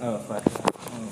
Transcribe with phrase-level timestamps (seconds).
[0.00, 0.64] Al-Fatihah.
[0.90, 1.08] Hmm.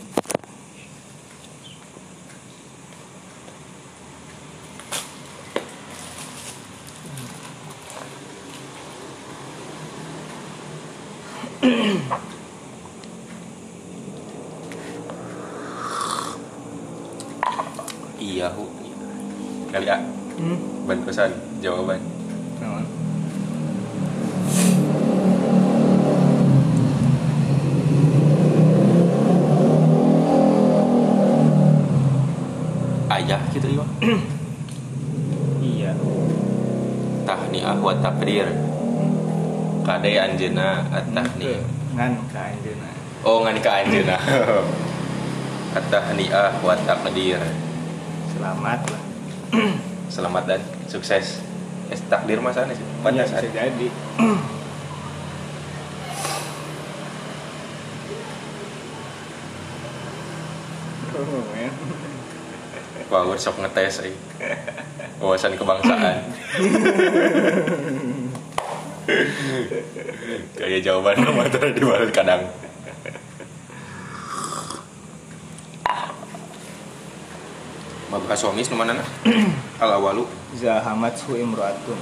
[18.22, 18.64] Iya, hu.
[19.72, 19.98] Kali A,
[20.38, 20.58] Hmm.
[20.86, 21.30] ban pesan
[21.64, 22.00] jawaban.
[22.60, 22.84] Naon?
[33.12, 33.84] Ayah gitu ya.
[35.60, 35.92] Iya.
[37.28, 38.48] Tahniah wa takdir.
[40.02, 41.62] Kade anjeuna at-tahniah.
[41.94, 42.90] Ngan ka anjeunna.
[43.22, 44.18] Oh, ngan ka anjeuna.
[45.78, 47.38] At-tahniah wa takdir.
[48.34, 49.02] Selamat lah.
[50.10, 50.60] Selamat dan
[50.90, 51.38] sukses.
[51.86, 52.82] Es takdir mas aneh sih.
[53.06, 53.88] Banyak bisa jadi.
[61.14, 61.70] Oh, men.
[63.06, 64.18] Power sok ngetes eh.
[65.22, 66.26] Wawasan kebangsaan.
[70.82, 72.42] Jawaban nama tadi di balik kadang.
[78.10, 79.04] Mabka suami nu mana na?
[79.78, 80.26] Al awalu.
[80.58, 81.96] Zahamat su imro'atun.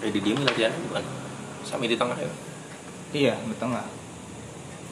[0.00, 1.04] Eh di dia latihan bukan?
[1.62, 2.32] Sami di tengah ya.
[3.14, 3.84] Iya, di tengah.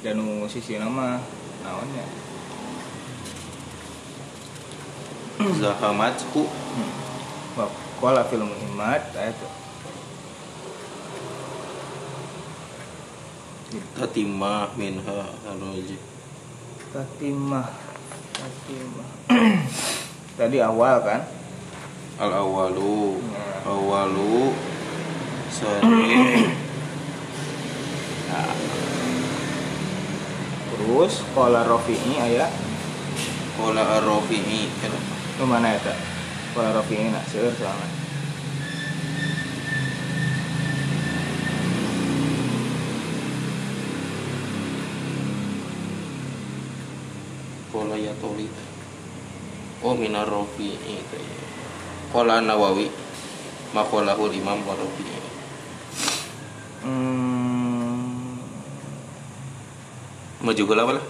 [0.05, 1.17] Dan nu sisi nama
[1.65, 2.07] naonnya.
[5.43, 6.93] Zahamatku Hmm.
[7.53, 7.69] Wa
[8.01, 9.37] qala fil muhimmat ayat
[13.95, 15.97] tatimah minha haroji.
[16.93, 17.69] Tatimah
[18.37, 19.11] Tatimah
[20.41, 21.21] Tadi awal kan
[22.21, 23.17] Al awalu.
[23.21, 23.47] Ya.
[23.65, 24.53] Awalu.
[25.49, 26.49] Sari.
[28.29, 28.53] nah.
[30.73, 32.53] Terus Kola Rofi'i ayat
[33.57, 34.69] Kola ar-rafi'i.
[34.69, 35.99] Itu mana ya tak?
[36.53, 38.03] Kola Rofi'i nak seur soalnya
[47.73, 48.47] Kola ya toli.
[49.83, 51.03] Oh minar rafi'i.
[52.11, 52.91] Kola nawawi.
[53.73, 55.21] Makolahul imam wa rafi'i.
[56.83, 58.37] Hmm
[60.43, 61.07] Mau juga lah lah.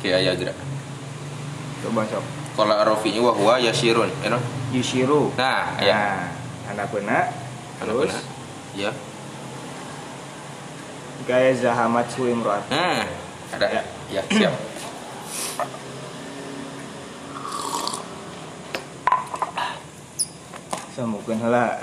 [0.00, 0.56] Kayak ayah gerak.
[1.84, 2.24] Coba sok
[2.56, 4.08] Kola ar-rafi'i wa huwa yashirun.
[4.24, 4.40] Ya no?
[4.72, 5.94] Yushiru Nah, ya.
[5.94, 7.32] Nah Anak benak
[7.80, 8.24] Anak.
[8.76, 8.90] Ya.
[11.28, 13.04] Gaya Zahamat su imro'atun Nah,
[13.54, 13.82] ada Ya.
[14.10, 14.20] ya.
[14.20, 14.54] Ya, siap.
[21.00, 21.80] Semoga heula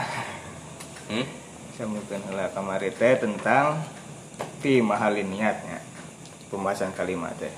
[1.09, 1.25] Hmm?
[1.73, 3.81] Semoga heula kamari teh tentang
[4.61, 5.81] Fi mahalin niatnya.
[6.53, 7.50] Pembahasan kalimat teh.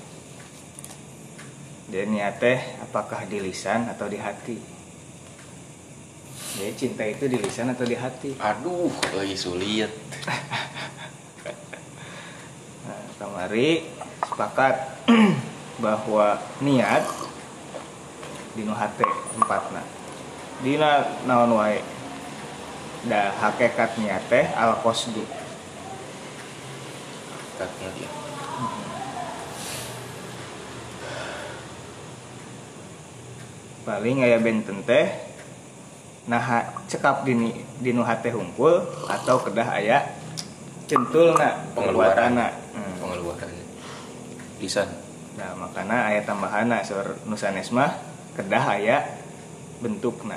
[1.92, 4.56] Dia niat teh apakah di lisan atau di hati?
[6.56, 8.40] Jadi cinta itu di lisan atau di hati?
[8.40, 8.88] Aduh,
[9.20, 9.92] euy sulit.
[12.88, 13.84] Nah, kamari
[14.24, 15.04] sepakat
[15.84, 17.04] bahwa niat
[18.56, 19.04] dinu hate
[19.36, 19.99] empatna
[20.60, 21.80] dina naon wae
[23.08, 25.24] da hakikat niat teh al qasdu
[27.60, 28.08] Kaknya dia.
[33.84, 35.08] paling aya benten teh
[36.28, 40.04] nah cekap dini dinu hate hungkul atau kedah aya
[40.84, 42.34] centulna Pengeluaran.
[42.34, 42.46] perbuatanna.
[42.76, 42.94] Hmm.
[42.98, 43.52] Pengeluaran.
[44.58, 44.90] Lisan.
[45.38, 47.94] Nah, makanya ayat tambahan seur nusanes mah
[48.34, 49.06] kedah aya
[49.78, 50.36] bentukna.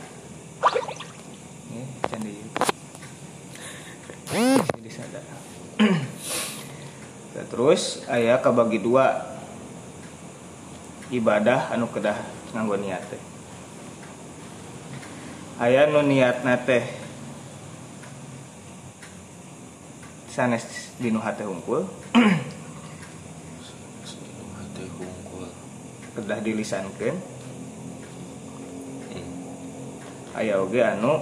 [1.71, 2.33] Ini candi.
[4.73, 5.25] Jadi sadar.
[7.33, 9.37] Nah, terus aya kabagi dua
[11.09, 12.17] ibadah anu kedah
[12.53, 13.23] nganggo niat teh.
[15.59, 16.85] Aya nu niatna teh
[20.29, 20.65] sanes
[20.97, 21.85] dinu hate hungkul.
[26.13, 27.32] kedah dilisankeun
[30.33, 31.21] aya oge anu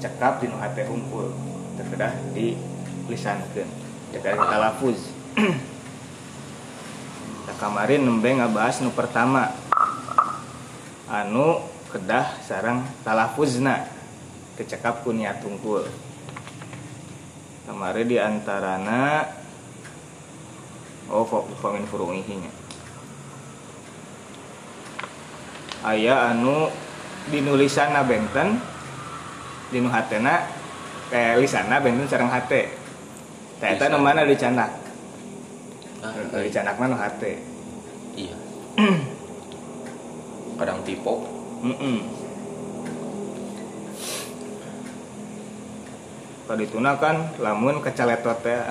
[0.00, 1.32] cekap dinu hate hungkul
[1.76, 3.68] teu kedah dilisankeun.
[4.12, 5.12] Jadi talafuz
[7.46, 9.52] Nah, kemarin nembe ngabahas nu pertama.
[11.12, 11.60] Anu
[11.92, 13.88] kedah sarang talafuzna
[14.56, 15.84] kecekap ku niat hungkul
[17.68, 19.28] kemarin diantarana
[21.12, 21.28] oh
[21.60, 22.52] famin furu'ihinya
[25.84, 26.72] aya anu
[27.30, 28.62] dinulisanna benten
[29.74, 30.46] dinu hatena
[31.10, 32.70] kayak lisana benten sareng hate
[33.56, 34.68] Eta nu mana dicanak
[36.04, 37.40] Ah, Dari canak mah nu hate.
[38.14, 38.36] iya
[40.60, 41.14] kadang tipe
[41.64, 42.00] Mm
[46.46, 48.70] Kalau dituna kan lamun kecaletot ya.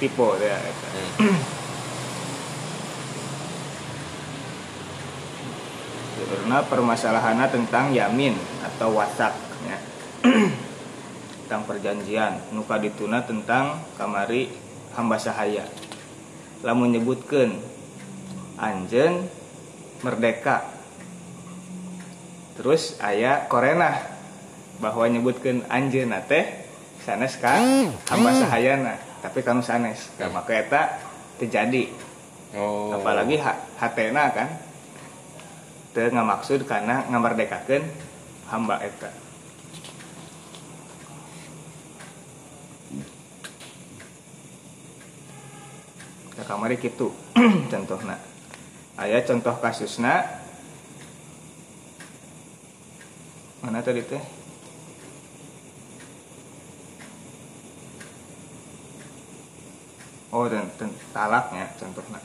[0.00, 0.56] Tipe ya.
[1.20, 1.36] Hmm.
[6.30, 9.34] Karena permasalahannya tentang yamin atau wasak
[9.66, 9.78] ya.
[11.42, 12.38] tentang perjanjian.
[12.54, 14.46] Nuka dituna tentang kamari
[14.94, 15.66] hamba sahaya.
[16.62, 17.58] Lamun nyebutkeun
[18.62, 19.26] anjen
[20.06, 20.70] merdeka.
[22.54, 23.98] Terus aya korena
[24.78, 26.46] bahwa nyebutkeun anjeun teh
[27.02, 27.58] sanes ka
[28.06, 28.94] hamba sahayana.
[29.18, 30.82] Tapi kanu sanes maka eta
[31.42, 31.90] terjadi.
[32.54, 32.94] Oh.
[32.94, 34.69] Apalagi ha- hatena kan
[35.90, 37.82] teu ngamaksud karena ngamerdekakeun
[38.46, 39.10] hamba eta.
[46.38, 47.10] Nah, kamari kitu
[47.72, 48.16] contohna.
[48.94, 50.40] Aya contoh kasusna.
[53.60, 54.22] Mana tadi teh?
[60.30, 60.70] Oh dan,
[61.10, 62.22] talaknya contohna.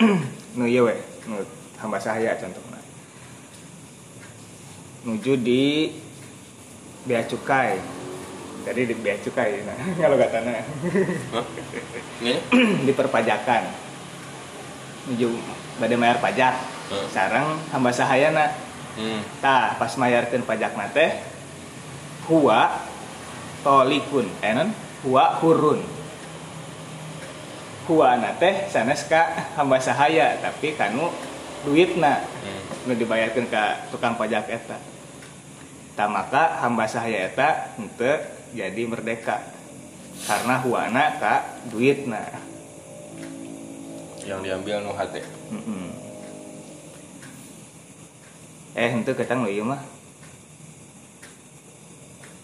[0.56, 0.96] Nu ieu we
[1.28, 1.40] nu
[1.80, 2.71] hamba sahaya contohna
[5.02, 5.90] nuju di
[7.02, 7.78] bea cukai.
[8.62, 10.62] Jadi di bea cukai nah kalau katanya
[11.34, 11.46] Hah?
[12.22, 12.38] ini
[12.86, 13.62] di perpajakan
[15.10, 15.34] nuju
[15.82, 16.54] badai mayar pajak.
[16.92, 17.08] Hmm.
[17.08, 18.52] sarang hamba sahayana
[19.00, 19.40] hmm.
[19.40, 21.10] tah pas mayarkeun pajak teh
[22.28, 22.84] huwa
[23.64, 24.70] tolikun eh non
[25.02, 25.80] huwa hurun.
[27.88, 31.10] Huwa teh sanes ka hamba sahaya tapi kanu
[31.66, 32.90] duitna Hmm.
[32.90, 34.91] nu dibayarkeun ka tukang pajak eta
[35.92, 38.20] tah maka hamba sahaya eta henteu
[38.52, 39.42] jadi merdeka.
[40.22, 41.34] Karena huana ka
[41.68, 42.22] duitna.
[44.22, 45.22] Yang diambil nu hate.
[45.50, 45.86] Mm-mm.
[48.72, 49.82] eh henteu kita nu ieu mah?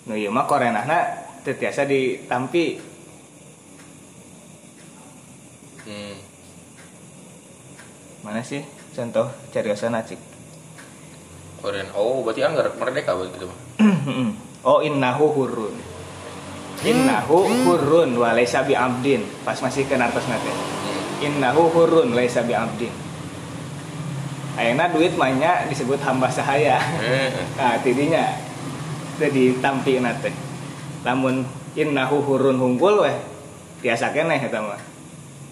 [0.04, 2.84] Nu ieu mah korenahna teu tiasa ditampi.
[5.88, 6.20] Hmm.
[8.20, 8.60] mana sih
[8.92, 10.20] contoh cariosan cik
[11.62, 11.90] Oren.
[11.98, 13.46] Oh berarti anggar merdeka berarti gitu
[14.68, 15.74] oh innahu hurun
[16.86, 19.26] innahu hurun wa laisa bi abdin.
[19.42, 21.26] Pas masih ke nartos nate hmm.
[21.26, 22.94] innahu hurun laisa bi abdin.
[24.58, 26.78] Ayeuna duit mahnya disebut hamba sahaya.
[27.02, 28.26] Eh, nah tidinya.
[29.18, 30.30] Udah ditampi nate
[31.02, 31.42] lamun
[31.74, 33.18] innahu hurun hungkul weh
[33.82, 34.78] tiasa keneh eta mah.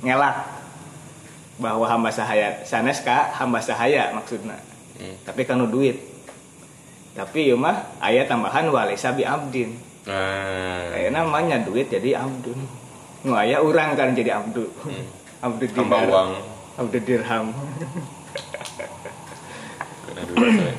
[0.07, 0.37] Ngelak
[1.59, 2.63] bahwa hamba sahaya.
[2.63, 5.29] Sanes ka hamba sahaya maksudna hmm.
[5.29, 6.01] tapi kanu duit.
[7.17, 9.77] Tapi ieu mah aya tambahan walisa bi abdin.
[10.05, 12.87] Nah kayak namanya duit jadi abdun
[13.27, 14.71] nu aya urang kan jadi abdu.
[14.87, 15.07] Hmm.
[15.43, 16.07] abdu dinar.
[16.07, 16.31] uang.
[16.77, 17.51] Abdu dirham.
[20.07, 20.75] Kena dulu saya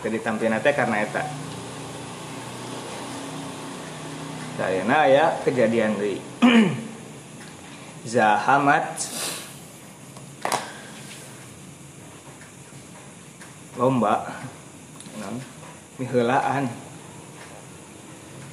[0.00, 1.22] Tadi teh karena eta.
[4.56, 6.16] Sayana ya kejadian di
[8.06, 9.00] Zahamat.
[13.76, 14.28] Lomba.
[15.20, 15.40] Non
[16.00, 16.64] miheulaan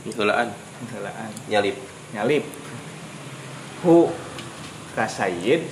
[0.08, 0.52] Helaan
[0.84, 1.78] miheulaan nyalip.
[2.12, 2.44] Nyalip.
[3.84, 4.12] Hu
[4.96, 5.68] kasayid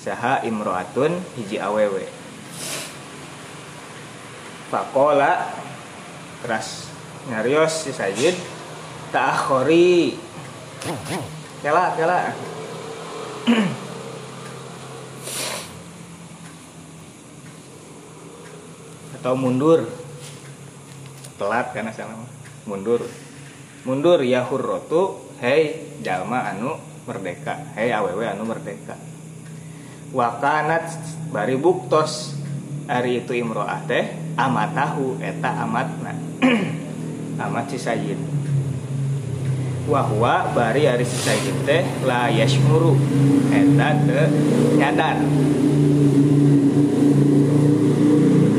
[0.00, 2.08] saha imroatun hiji awewe.
[4.72, 5.52] Pakola
[6.40, 6.88] keras
[7.28, 8.36] nyarios si Sayyid
[9.12, 10.16] ta'akhori.
[11.64, 12.32] Kela kela
[19.24, 19.88] atau mundur.
[21.34, 22.30] Telat karena sana mah.
[22.64, 23.04] mundur.
[23.84, 27.72] Mundur ya hurrotu hei jalma anu merdeka.
[27.76, 28.96] Hei awewe anu merdeka.
[30.14, 30.94] Wakanat
[31.32, 32.38] bari buktos
[32.86, 36.12] hari itu imro'ah teh amatahu eta amatna.
[37.34, 38.43] Amat si sayyid
[39.84, 42.96] wahwa bari hari si sayyid teh la yashmuru
[43.52, 44.20] eta te
[44.80, 45.18] nyadar.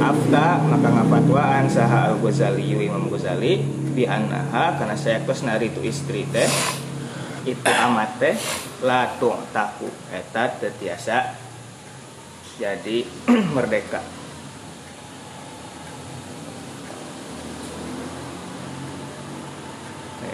[0.06, 3.66] Afta maka ngapatuaan saha al Ghazali Imam Ghazali
[3.96, 6.46] bi annaha karena saya kos nari itu istri teh
[7.46, 8.36] itu amat teh
[8.86, 9.10] la
[9.54, 11.38] taku eta teu tiasa
[12.62, 13.02] jadi
[13.56, 14.15] merdeka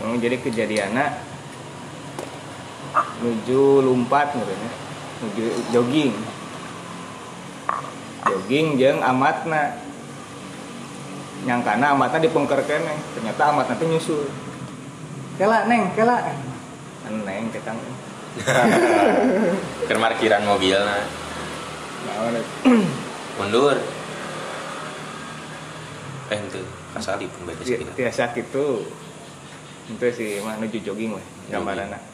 [0.01, 1.05] emang jadi kejadiannya
[3.21, 4.71] menuju lompat menurutnya
[5.21, 6.13] menuju jogging.
[8.25, 9.77] Jogging jeng amatna.
[11.45, 12.97] Nyangkana amatna dipengker kene.
[13.17, 14.25] Ternyata amatna teh nyusul.
[15.37, 16.21] Kela neng kela.
[17.05, 17.75] Neng kita
[19.91, 21.03] ke parkiran mobil nah
[23.35, 23.75] mundur.
[26.31, 26.63] Eh itu
[26.95, 28.87] kasali pun beda sekitar tiasa gitu
[29.97, 32.11] itu sih mah nuju jogging weh gambaranna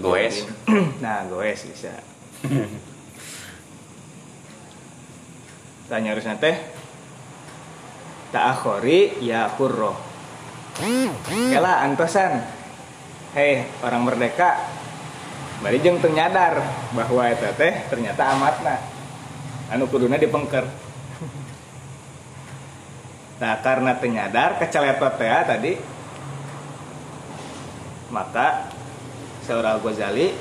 [0.00, 0.44] goes.
[1.02, 1.92] Nah goes bisa.
[5.86, 6.56] Tanya harusnya teh
[8.34, 9.94] ta'akhori ya kurro
[11.24, 12.42] kela antosan.
[13.36, 14.56] Hei orang merdeka
[15.62, 16.58] bari jeung teu nyadar
[16.92, 18.76] bahwa eta teh ternyata amatna.
[19.70, 20.66] Anu kuduna dipengker
[23.36, 25.72] nah karena teu nyadar keceletot teh tadi
[28.08, 28.72] maka
[29.44, 30.32] seorang Ghazali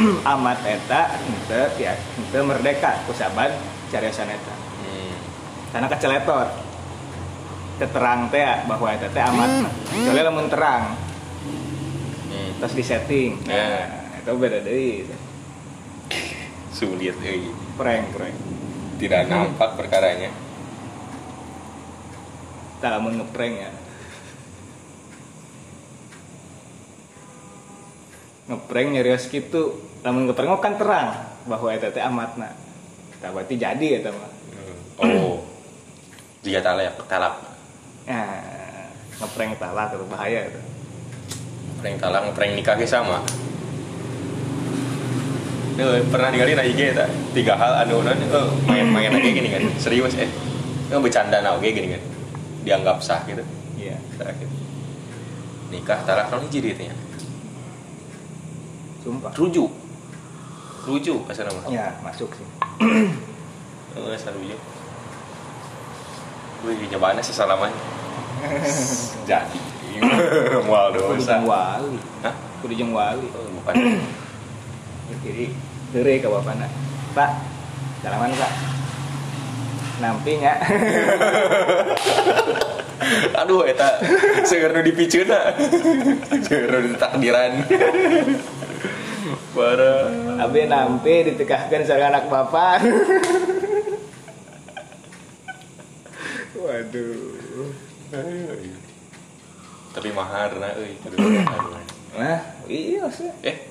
[0.36, 3.52] amat eta ente ya ente merdeka kusaban
[3.92, 4.54] cariyosan eta.
[4.54, 5.16] Hmm.
[5.76, 6.48] karena keceletot.
[7.80, 9.50] Keterang teh bahwa eta teh amat.
[9.92, 10.96] Kecuali lamun terang.
[12.30, 12.50] Hmm.
[12.60, 13.88] terus di setting Ya.
[13.88, 15.04] nah, itu beda deui.
[16.72, 18.36] Sulit euy prank prank.
[19.00, 20.32] Tidak nampak perkaranya
[22.80, 23.70] tak lamun ngeprank ya.
[28.48, 31.08] Ngeprank nyarios gitu lamun ngeprank kan terang
[31.44, 32.56] bahwa eta teh amatna.
[33.20, 34.32] Tak berarti jadi eta mah.
[35.04, 35.44] Oh.
[36.40, 37.36] Jika talak talak.
[38.08, 38.88] Nah,
[39.20, 40.60] ngeprank talak itu bahaya itu.
[41.80, 43.20] prank talak prank nikah ge sama.
[45.80, 47.08] Duh, pernah ningali na IG eta.
[47.32, 48.16] Tiga hal anu eh,
[48.68, 49.64] main-main aja gini kan.
[49.76, 50.28] Serius eh.
[50.92, 52.19] Bercanda na oge gini kan
[52.64, 53.42] dianggap sah gitu
[53.80, 53.96] Iya.
[54.20, 54.48] terakhir
[55.70, 56.92] nikah talak non hiji nya.
[59.00, 59.32] Sumpah.
[59.32, 59.70] rujuk
[60.84, 62.44] rujuk asal nama Ya, masuk sih.
[63.96, 64.60] eh sarujuk
[66.60, 67.72] Wih, nyobana sih salaman
[69.30, 69.60] jadi
[70.68, 71.96] mual Kudu dosa jeung wali.
[72.24, 72.34] Hah?
[72.60, 73.26] Kudu jeung wali.
[73.36, 73.74] Oh, bukan
[75.20, 75.52] Jadi
[75.92, 76.66] deure ka bapana.
[77.12, 77.30] Pak,
[78.00, 78.52] salaman Pak.
[80.00, 80.54] Nampinya.
[83.40, 83.98] aduh eta
[84.46, 85.56] seger nu dipiceuna
[86.30, 87.52] seger nu ditakdiran
[89.56, 90.06] parah
[90.40, 92.80] Abi nampi ditekahkan sareng anak bapak.
[96.56, 97.68] Waduh.
[99.90, 100.96] tapi mahar nah euy.
[102.10, 103.30] Nah, iya sih.
[103.46, 103.70] eh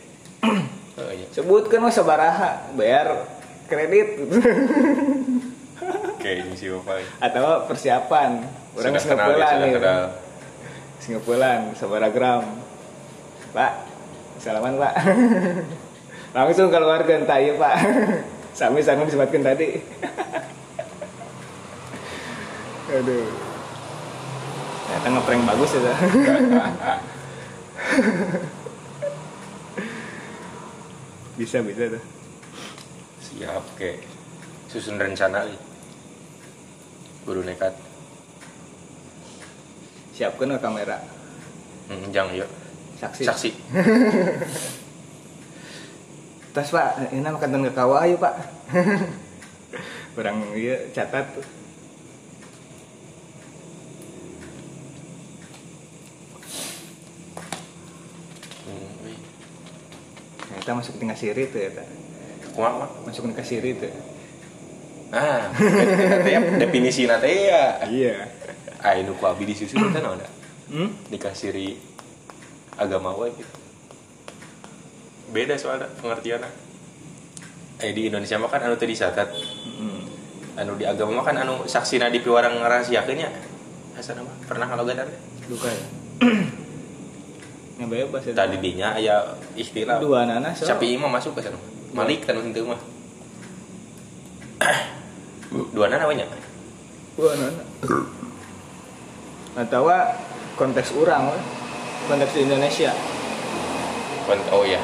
[0.95, 1.27] oh, iya.
[1.35, 3.27] Sebutkan mah sabaraha bayar
[3.67, 4.15] kredit
[6.19, 8.43] kayak ini sih bapak atau persiapan.
[8.75, 9.73] Orang sudah kenal ya sudah nih.
[9.79, 10.03] kenal.
[12.11, 12.43] Gram
[13.49, 13.73] pak
[14.37, 14.93] salaman pak.
[16.35, 17.75] Langsung keluarkan tayo pak.
[18.59, 19.79] Sami sami disebutkan tadi.
[22.99, 23.29] Aduh.
[24.89, 25.93] Ternyata ngeprank bagus ya
[31.39, 32.03] bisa bisa tuh.
[33.23, 34.03] Siap kayak
[34.67, 35.68] susun rencana euy
[37.29, 37.77] kudu nekat.
[40.17, 40.97] Siapkan ke kamera.
[41.85, 42.49] Hmm, jangan yuk.
[42.97, 43.21] Saksi.
[43.21, 43.53] Saksi.
[46.57, 47.13] Tas pak.
[47.13, 48.33] Ini makan ke kawah ayo pak.
[50.17, 51.29] Kurang iya catat.
[51.37, 51.45] Tuh
[58.73, 59.13] hmm,
[60.65, 61.69] kita masuk tinggal siri tuh ya
[62.57, 63.05] Mak?
[63.05, 64.08] masuk tinggal siri tuh
[65.13, 65.49] ah.
[66.25, 67.81] Ya definisi nanti ya.
[67.85, 68.15] Iya.
[68.79, 70.27] Ah ini ku abi disusun kan ada
[70.71, 71.11] hmm?
[71.11, 71.75] nikah siri
[72.79, 73.53] agama wae gitu.
[75.35, 76.49] Beda soalnya pengertiannya.
[77.79, 79.31] Eh di Indonesia mah kan anu tadi catat
[79.79, 80.03] Hmm.
[80.59, 83.31] anu di agama mah kan anu saksi di piwarang ngarahasiakeun nya
[83.95, 84.31] asa nama?
[84.47, 85.07] Pernah ngalogadan
[85.47, 85.83] luka ya?
[87.79, 90.03] Yang bebas ya tadi dinya aya istilah.
[90.03, 90.67] Dua nana so.
[90.67, 91.55] Syafi'i mah masuk ke sana.
[91.95, 92.79] Malik kan henteu mah
[95.49, 96.27] dua nana banyak
[97.17, 97.63] dua nana
[99.57, 99.89] atau
[100.55, 101.33] konteks orang
[102.05, 102.93] konteks di Indonesia.
[104.53, 104.77] Oh ya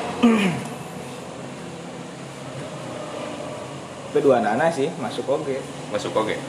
[4.16, 5.60] kedua nana sih masuk oke
[5.92, 6.40] masuk oke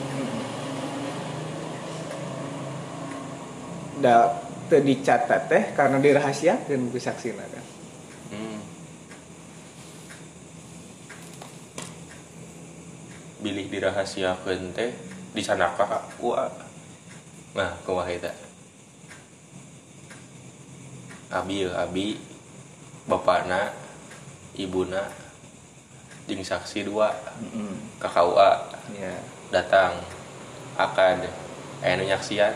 [3.99, 4.39] da
[4.71, 7.65] teu dicatat teh karena dirahasiakeun ku saksina kan
[13.47, 14.91] bilih dirahasiakeun teh
[15.31, 16.51] di sana kak wah
[17.55, 18.35] nah eta
[21.31, 21.71] abi ya.
[21.87, 22.19] Abi
[23.07, 23.71] bapakna
[24.59, 25.07] ibuna
[26.27, 27.15] jeung saksi dua.
[28.03, 28.51] KKUA
[28.99, 29.15] ya
[29.47, 29.95] datang
[30.75, 32.51] akan nu nyaksian.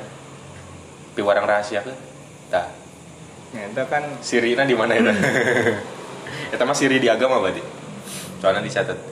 [1.16, 1.96] Piwarang rahasia ke?
[2.52, 2.68] Tah
[3.56, 5.12] ya itu kan sirina di mana itu
[6.56, 7.64] eta mah siri di agama berarti.
[8.44, 9.00] Soalnya dicatat.
[9.00, 9.11] catat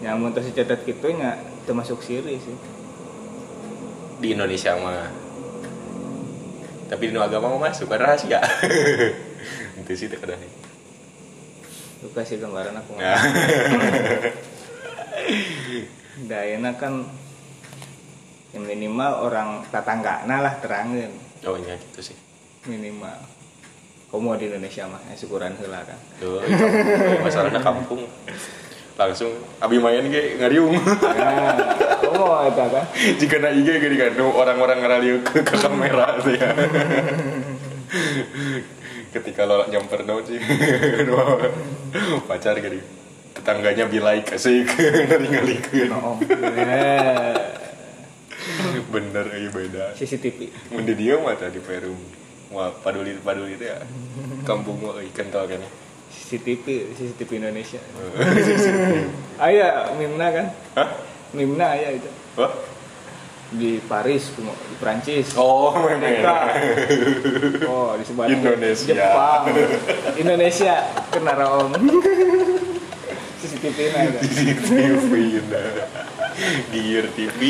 [0.00, 1.36] nyamun terus catat gitu nya
[1.68, 2.56] termasuk siri sih.
[4.20, 5.08] Di Indonesia mah.
[6.88, 8.42] Tapi di agama mah masuk kan rahasia
[9.80, 10.42] itu sih teh kadang
[12.00, 13.20] lu kasih gambaran aku nah
[16.26, 17.06] Dayana kan.
[18.50, 21.14] Yang minimal orang tetanggana lah terangin.
[21.46, 22.18] Oh iya gitu sih.
[22.66, 23.14] Minimal.
[24.10, 25.94] Komo di Indonesia mah ya syukuran heula kan.
[26.18, 26.42] Itu
[27.22, 28.10] masalahnya kampung
[29.00, 29.32] langsung
[29.64, 30.76] abi main ge ngariung.
[30.76, 31.56] Nah
[32.04, 32.84] komo eta kan?
[33.16, 36.52] Jika na IG gini kan orang-orang ngeraliu ke, ke kamera tuh ya.
[39.10, 40.36] Ketika lo nyamper daun sih
[42.28, 42.78] pacar gini
[43.34, 46.20] tetangganya bilai kasih ngalikeun no
[48.70, 49.84] Eh, bener iya beda.
[49.96, 51.92] CCTV mun di dia mah tadi Peru
[52.52, 53.80] wah paduli paduli itu ya.
[54.44, 55.70] Kampung ikan tol kan ya
[56.10, 57.80] CCTV CCTV Indonesia
[59.46, 60.90] aya mimna kan hah
[61.32, 62.52] mimna aya itu wah
[63.50, 66.54] di Paris di Prancis oh Mereka.
[67.66, 68.94] Oh, di sebelah Indonesia.
[68.94, 69.42] Jepang.
[70.14, 70.74] Indonesia
[71.10, 71.74] kena raom.
[73.40, 74.18] CCTV na itu.
[74.62, 75.12] TV
[75.50, 75.66] nah.
[76.70, 77.40] Gear TV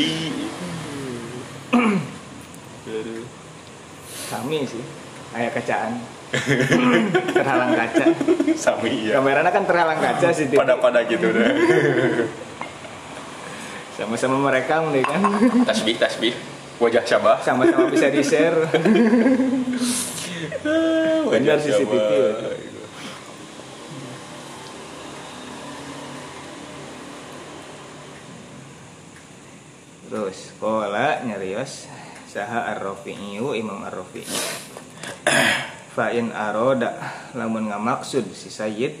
[4.31, 4.83] Kami sih.
[5.37, 6.01] Aya kacaan.
[7.35, 8.05] terhalang kaca.
[8.55, 10.47] sami ya Kameranya kan terhalang kaca sih.
[10.47, 11.43] pada pada gitu dah
[13.99, 15.19] Sama-sama mereka nih kan.
[15.69, 16.33] tasbih tasbih
[16.79, 18.57] wajah syabah Sama-sama bisa di-share.
[21.27, 22.69] wajah Benar CCTV syabah
[30.11, 31.87] Terus kola nyarios
[32.27, 34.27] saha ar-rafi'iyu Imam ar-rafi'i.
[35.91, 36.95] Fa in aroda
[37.35, 38.95] lamun ngamaksud si sayyid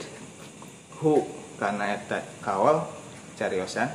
[0.99, 1.23] hu
[1.55, 2.83] kana eta kawal
[3.39, 3.87] cariosan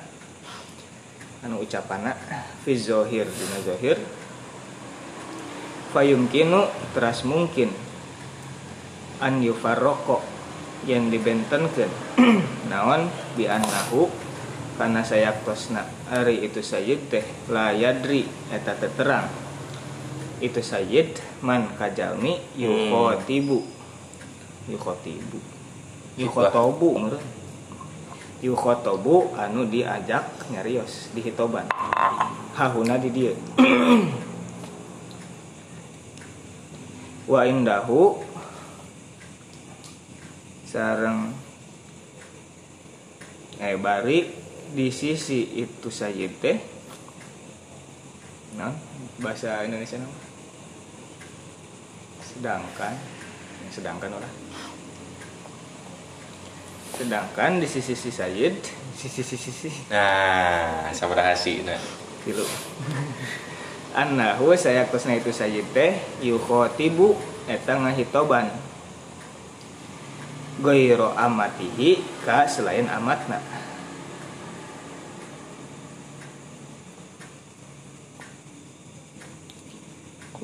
[1.44, 2.16] anu ucapana
[2.64, 4.00] fi zohir dina zohir
[5.92, 7.68] fayumkinu teras mungkin
[9.20, 10.20] an yufarroko
[10.85, 11.88] yang dibentenkeun.
[12.70, 13.09] Naon?
[13.32, 14.09] Bi annahu
[14.76, 19.24] karena saya tosna hari itu sayyid teh la yadri eta teu terang
[20.42, 23.64] itu sayyid man kajalmi yukhotibu
[24.68, 25.38] yukhotibu
[26.20, 27.25] yukhotobu menurut.
[28.44, 31.72] Yukhotobu anu diajak nyarios di hitoban
[32.53, 33.33] hahuna di dia.
[37.25, 38.20] Wa indahu
[40.68, 41.33] sareng
[43.57, 44.29] eh bari
[44.77, 46.61] di sisi itu sayyid teh.
[48.61, 48.77] Nah
[49.16, 50.25] bahasa Indonesia nama
[52.37, 52.92] sedangkan
[53.64, 54.35] yang sedangkan orang.
[56.96, 58.57] Sedangkan di sisi si sayyid
[58.96, 61.81] sisi sisi sisi nah sama rahasi nah.
[62.25, 62.44] Tilu
[63.96, 67.16] annahu saya kosna itu sayyid teh yukhotibu
[67.49, 68.53] eta ngahitoban.
[70.57, 73.44] Goiro amatihi ka selain amatna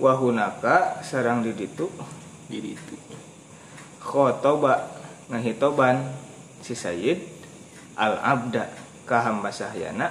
[0.03, 1.87] wahunaka sarang di ditu
[2.51, 2.99] di ditu
[4.03, 4.91] khotoba
[5.31, 6.11] ngahitoban
[6.59, 7.23] si sayyid
[7.95, 8.67] al abda
[9.07, 10.11] ka hamba sahyana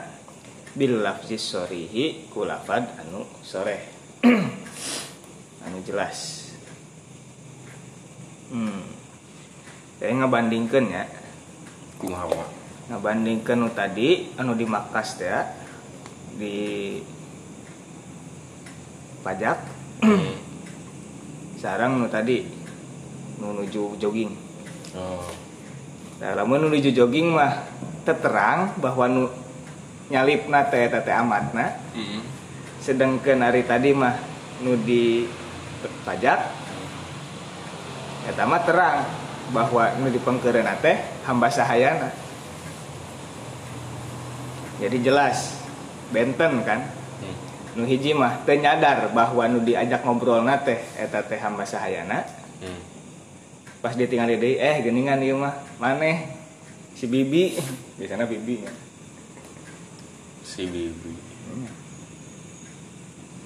[0.72, 3.82] bil lafzis sorihi kulafad anu soreh.
[5.68, 6.50] Anu jelas.
[8.50, 8.82] Hmm.
[10.00, 11.04] Saya ngabandingkan ya.
[12.02, 12.50] Kumaha mah
[12.90, 15.48] ngabandingkan nu tadi anu dimakas teh ya,
[16.36, 16.56] di
[19.22, 19.81] pajak
[21.62, 22.46] sarang nu tadi
[23.38, 24.34] nu nuju jogging.
[24.98, 25.26] Oh.
[26.22, 27.70] Nah, lamun nuju jogging mah
[28.06, 29.24] terang bahwa nu
[30.10, 31.78] nyalipna teh teh amatna.
[31.94, 32.42] Mm
[32.82, 34.18] sedangkan hari tadi mah
[34.66, 35.30] nu di
[36.02, 36.40] pajak
[38.26, 39.06] eta mah terang
[39.54, 40.98] bahwa nu di pengkereuna teh
[41.30, 42.10] hamba sahayana.
[44.82, 45.62] Jadi jelas
[46.10, 46.82] benten kan
[47.78, 52.24] nu hiji mah teu nyadar bahwa nu diajak ngobrol teh eta teh hamba sahayana.
[52.62, 52.82] Hmm.
[53.82, 56.30] pas dia tinggal di eh geningan ieu mah maneh?
[56.94, 57.58] Si bibi.
[57.98, 58.62] Biasanya bibi.
[58.62, 58.74] Ya.
[60.46, 61.14] si bibi.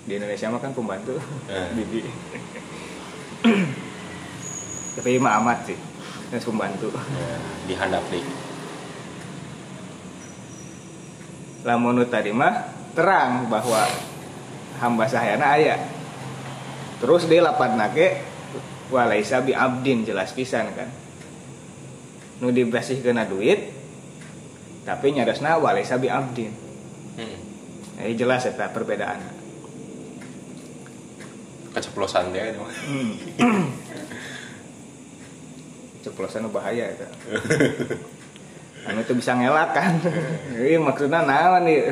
[0.05, 1.15] Di Indonesia mah kan pembantu
[1.47, 1.69] Eh.
[1.77, 2.01] bibi.
[4.95, 5.77] Tapi mah amat sih
[6.31, 6.89] Terus pembantu.
[6.91, 7.37] Ya,
[7.69, 8.45] dihandap deh
[11.65, 13.81] lamun nu tadi mah terang bahwa
[14.79, 15.75] hamba sahayana aya.
[16.99, 18.23] Terus dia lapan nake
[18.89, 20.89] walaisa bi abdin jelas pisan kan.
[22.39, 23.71] Nu dibasih kena duit
[24.85, 26.53] tapi nyadasna walaisa bi abdin.
[27.15, 27.39] Hmm.
[27.95, 29.35] eh jelas eta perbedaan
[31.75, 32.63] keceplosan dia itu.
[36.07, 37.07] Ceplosan nu bahaya eta.
[38.87, 39.99] Anu itu bisa ngelak kan.
[40.55, 41.91] Ini maksudnya naon nih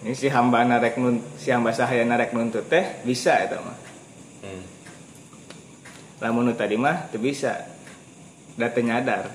[0.00, 3.78] ini si hamba narek nun si hamba sahaya narek nuntut teh bisa itu mah.
[4.40, 4.64] Hmm.
[6.24, 7.68] lamun tadi mah teu bisa.
[8.56, 9.28] Da teu nyadar.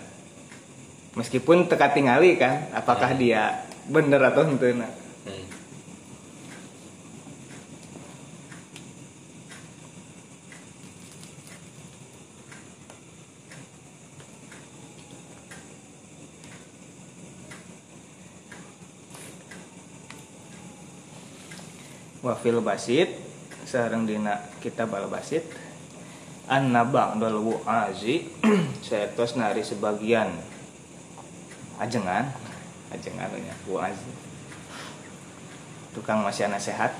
[1.13, 4.73] Meskipun teka tingali kan apakah dia bener atau henteu
[22.25, 23.13] wafil basit
[23.69, 25.45] sareng dina kitab al basit.
[26.49, 28.25] An nabang dol wuazi
[28.85, 30.33] saetos nari sebagian.
[31.77, 32.33] Ajengan
[32.89, 34.09] ajengan nya wuazi.
[35.93, 36.97] Tukang masih sehat.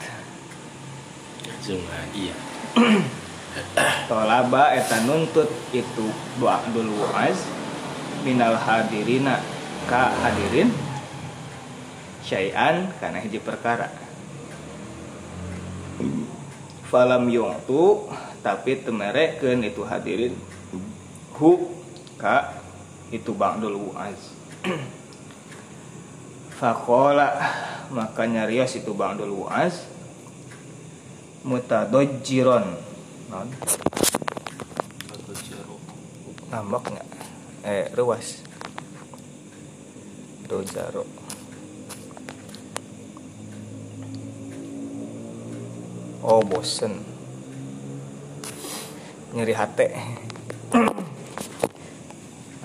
[1.62, 2.36] Jangan, iya.
[4.10, 6.08] Tolaba eta nuntut itu
[6.42, 7.38] ba'dul wuaz
[8.26, 9.40] minal hadirina
[9.86, 10.74] ka hadirin
[12.26, 14.05] syai'an kana hiji perkara
[16.90, 18.06] falam yungtu
[18.46, 20.34] tapi temerekeun itu hadirin.
[21.36, 21.74] Hu
[22.16, 22.62] ka
[23.12, 24.34] itu ba'dul wuaz
[26.58, 27.36] Fakola
[27.92, 29.86] maka nyarios itu ba'dul wuaz
[31.44, 32.66] mutadojjiron.
[33.30, 33.48] Non
[36.56, 37.10] ngambek nggak?
[37.68, 38.40] Eh ruas.
[40.46, 41.25] Dojaro
[46.26, 47.06] oh bosen.
[49.38, 49.88] Nyeri hati.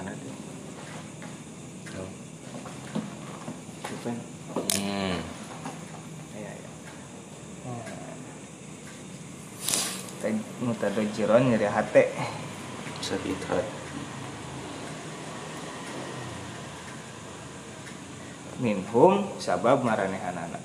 [0.01, 0.35] Mana tuh?
[3.85, 4.16] Bukan.
[4.81, 5.16] hmm.
[6.40, 6.70] Iya, iya.
[10.25, 10.33] Teh
[10.64, 12.05] mutadojjiron nyeri hati.
[13.05, 13.81] Sabithat
[18.61, 20.61] minhum sabab maranehanana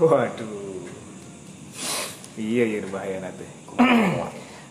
[0.00, 0.80] waduh.
[2.40, 3.60] Iya iya bahaya nate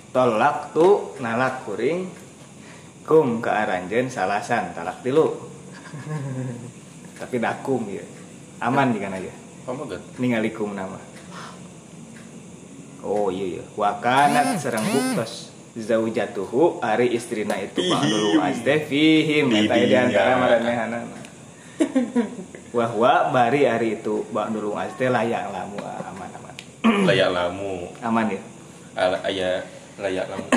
[0.09, 2.09] tolak tu nalak kuring
[3.05, 5.37] kum ke aranjen salasan talak tilu.
[7.19, 8.05] Tapi dakum ya
[8.61, 10.01] aman di aja gak?
[10.17, 10.97] ningali kum nama.
[13.05, 13.63] Oh iya iya.
[13.77, 19.53] Wakanat serang buktos zaujatuhu ari istrina itu ba'dul azte fihim.
[19.53, 20.35] Eta di antara.
[22.69, 26.55] Wahwa bari ari itu ba'dul azte layak lamu aman aman.
[27.09, 27.91] Layak lamu.
[27.99, 28.41] Aman ya?
[28.95, 29.49] Ala, Aya
[29.99, 30.47] layak lamu.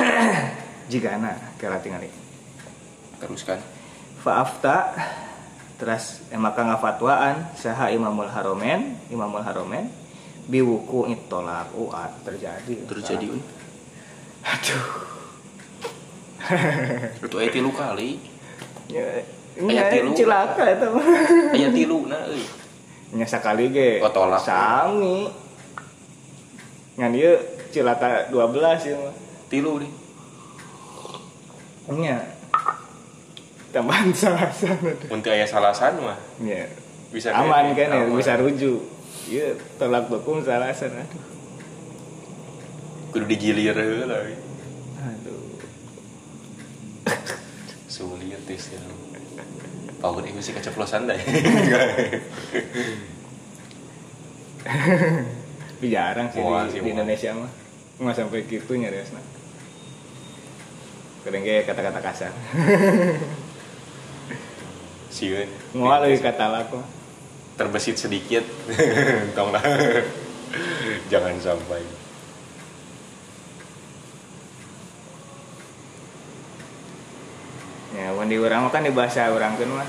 [0.90, 2.06] Jigana kira tingali.
[3.18, 3.58] Teruskan.
[4.22, 4.94] Faafta
[5.82, 9.90] terus maka ngafatwaan saha imamul haromen imamul haromen
[10.46, 12.86] biwuku itolak uat terjadi.
[12.86, 13.42] Terjadi uy.
[14.42, 14.86] Aduh.
[17.22, 18.18] Itu ayat tilu kali.
[18.90, 19.22] Ya,
[19.52, 20.10] ini Aya aya tilu.
[20.14, 20.86] cilaka itu.
[20.88, 21.08] Mah
[21.52, 22.44] Ayat tilu nah euy
[23.12, 24.00] nya sakali ge.
[24.00, 24.40] Oh, tolak.
[24.40, 25.28] sami
[26.96, 27.36] ngan ieu
[27.68, 29.14] cilaka 12 ya mah.
[29.48, 29.92] Tilu nih
[31.92, 32.16] nya.
[33.68, 35.08] Tambahan salasan aduh.
[35.12, 36.16] Untuk ayat salasan mah.
[36.40, 36.68] Nya.
[37.08, 38.80] Bisa aman kan ya bisa rujuk.
[39.28, 41.22] Iya tolak hukum salasan aduh.
[43.12, 44.36] Kudu digilir heula euy.
[44.96, 45.60] aduh.
[47.84, 48.72] Sulit tis
[50.02, 51.14] ya Power ini masih keceplosan dah
[55.78, 56.90] Tapi jarang sih Mual di, sih, di.
[56.90, 57.50] Indonesia mah.
[58.02, 59.22] Nggak sampai gitu nyariosna
[61.22, 62.34] kadang kayak kata-kata kasar.
[65.14, 66.82] Sieun mual lagi kata laku.
[67.54, 68.42] Terbesit sedikit.
[69.38, 69.62] Tong lah
[71.06, 72.01] Jangan sampai
[78.02, 79.86] ya mun di urang mah kan di bahasa urang kan mah.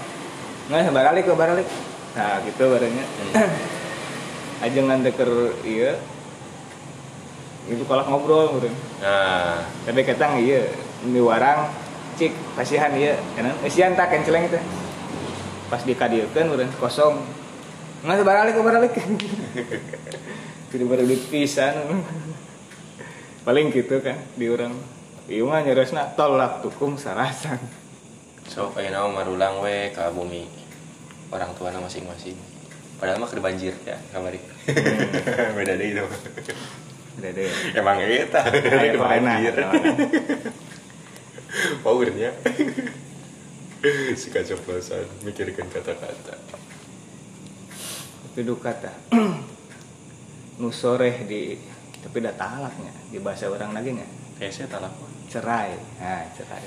[0.69, 1.67] Nggak baralik ke baralik
[2.13, 3.05] nah gitu barunya.
[3.33, 3.49] Hmm.
[4.69, 5.29] ajengan deker
[5.65, 5.97] iya.
[7.65, 9.65] Itu kolak ngobrol urang Nah.
[9.89, 10.69] Tapi ketang iya.
[11.01, 11.73] Di warang
[12.21, 13.17] cik kasihan iya.
[13.33, 14.61] Karena kasihan tak kenceleng itu
[15.73, 17.17] pas dikadieukeun urang kosong.
[18.05, 18.93] Nggak baralik ke baralik
[20.73, 22.01] jadi baru pisan
[23.45, 24.73] paling gitu kan di urang.
[25.29, 27.61] Iya mah nyerosna tolak tukum sarasan
[28.47, 30.45] so kayak nama marulang we ke bumi
[31.33, 32.37] orang tua masing-masing.
[33.01, 34.39] Padahal mah keur banjir ya kamari.
[35.57, 36.05] Beda deh itu.
[37.19, 37.51] Udah deh.
[37.75, 39.21] emang keur pokoknya.
[39.21, 39.53] banjir
[41.83, 42.31] powernya.
[44.15, 46.39] Si kacoplosan mikirkan kata-kata.
[48.23, 48.95] Tapi duka tah.
[50.63, 51.59] nu sore di
[51.99, 54.07] tapi udah talaknya di bahasa orang lagi nya
[54.39, 54.95] kayak saya talak
[55.27, 55.75] cerai.
[55.99, 56.63] Nah cerai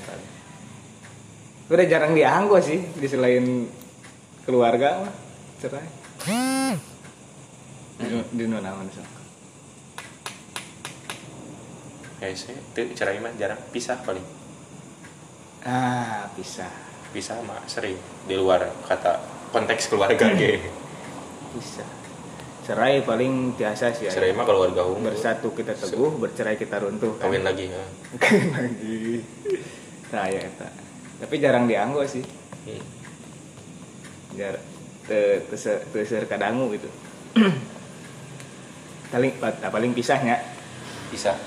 [1.66, 3.66] udah jarang dianggo sih di selain
[4.46, 5.14] keluarga mah
[5.58, 5.88] cerai.
[7.96, 9.02] Di, di nu naon so
[12.16, 14.22] kayak saya tuh cerai mah jarang pisah paling.
[15.66, 16.70] Ah pisah.
[17.10, 17.98] Pisah mah sering
[18.30, 19.18] di luar kata
[19.50, 20.62] konteks keluarga ge.
[21.50, 21.88] Pisah.
[22.62, 27.26] Cerai paling biasa sih cerai mah keluarga unggul bersatu kita teguh bercerai kita runtuh kan?
[27.26, 27.82] kawin lagi ya.
[28.22, 28.98] kawin lagi.
[30.06, 30.85] Saya eta
[31.16, 32.24] tapi jarang dianggo sih.
[32.66, 32.82] Hmm.
[34.36, 34.58] jar
[35.08, 35.56] te te
[36.04, 36.88] te kadangu gitu.
[39.12, 40.36] Paling ah, paling pisahnya.
[41.08, 41.38] Pisah.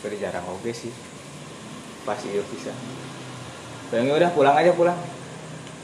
[0.00, 0.94] Tapi jarang oke sih.
[2.06, 2.76] Pas iya pisah.
[3.90, 4.96] Paling udah pulang aja pulang.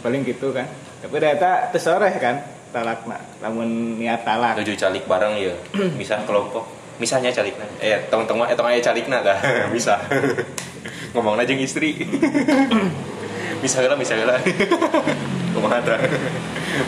[0.00, 0.70] Paling gitu kan.
[1.02, 2.38] Tapi ternyata tesoreh kan
[2.70, 3.20] talak nak.
[3.42, 4.56] Namun niat talak.
[4.62, 5.52] Tujuh calik bareng ya
[6.00, 6.64] misah kelompok.
[7.02, 7.66] Misahnya calikna.
[7.82, 9.38] Eh teman-teman eh teman ayah calikna dah.
[9.74, 9.98] Bisa
[11.12, 11.96] ngomong aja istri.
[13.62, 14.42] Bisa lah bisa lah.
[15.54, 16.00] Kumaha tah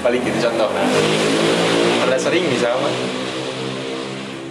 [0.03, 0.67] paling gitu contoh.
[0.75, 0.89] Nah
[2.03, 2.95] ada sering bisa mah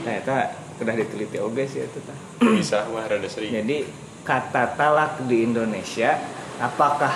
[0.07, 3.51] ternyata sudah diteliti oke sih itu tah bisa mah rada sering.
[3.51, 3.83] Jadi
[4.23, 6.15] kata talak di Indonesia
[6.63, 7.11] apakah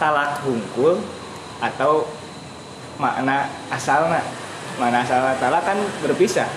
[0.00, 1.04] talak hungkul
[1.60, 2.08] atau
[2.96, 4.24] makna asalnya?
[4.80, 6.48] Makna asalnya talak kan berpisah.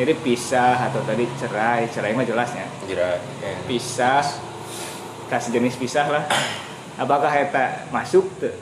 [0.00, 2.64] Hmm, Jadi pisah atau tadi cerai, cerai mah jelasnya.
[2.88, 3.20] ya.
[3.68, 4.24] Pisah,
[5.28, 6.24] kasih jenis pisah lah.
[6.96, 8.56] Apakah eta masuk tuh?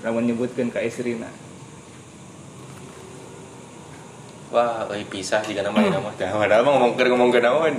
[0.00, 1.28] Lamun menyebutkan ke istrina.
[4.54, 7.74] wah euy pisah jika nama nama dah padahal mah ngomong keur ngomong ke naon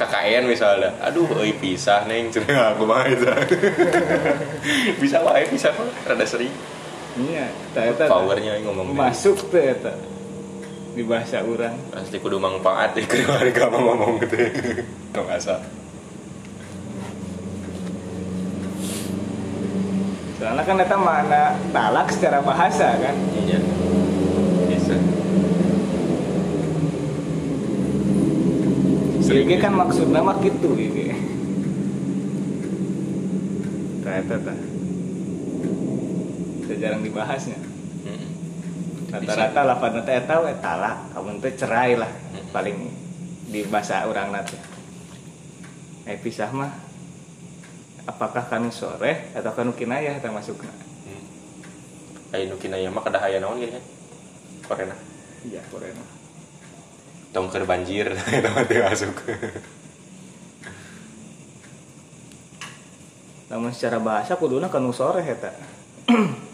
[0.00, 3.28] KKN misalnya aduh euy pisah neng cenah aku mah itu
[5.04, 6.48] bisa wae pisah mah rada sering
[7.14, 9.94] Iya, ternyata powernya ngomong masuk tuh eta
[10.94, 11.74] di bahasa orang.
[11.90, 14.38] asli kudu manfaat di keluarga mah ngomong gitu
[15.10, 15.58] nggak asal
[20.34, 23.16] Soalnya kan eta makna talak secara bahasa kan.
[23.32, 23.56] iya
[24.68, 24.96] bisa
[29.24, 31.16] Sehingga kan maksudnya mah gitu gitu.
[34.04, 34.58] Ternyata tak.
[36.76, 37.73] Jarang dibahasnya.
[39.14, 42.10] Rata-rata lapan nanti eta we talak, kamu teh cerai lah
[42.50, 42.90] paling
[43.46, 44.58] di bahasa orang nanti.
[46.10, 46.74] Eh pisah mah
[48.10, 50.74] apakah kanu sore atau kanu kinayah eta masukna?
[51.06, 52.34] Hmm.
[52.34, 53.84] Ayo nu kinaya mah kada aya naon gini kan
[54.64, 54.96] korena
[55.44, 56.00] Iya, korena.
[57.30, 58.10] tong keur banjir
[58.54, 59.14] mah teu masuk
[63.44, 65.52] Namun secara bahasa kuduna kanu sore eta.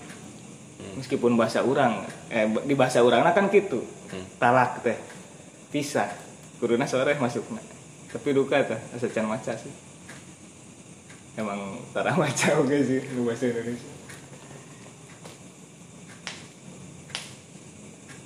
[0.96, 3.84] Meskipun bahasa orang, eh di bahasa orangna kan gitu.
[4.10, 4.24] Hmm.
[4.40, 4.98] Talak teh.
[5.70, 6.10] Pisah.
[6.58, 7.62] Kuduna sore masukna.
[8.10, 9.72] Tapi duka teh asa can maca sih.
[11.38, 13.92] Emang tara maca oke sih di bahasa Indonesia.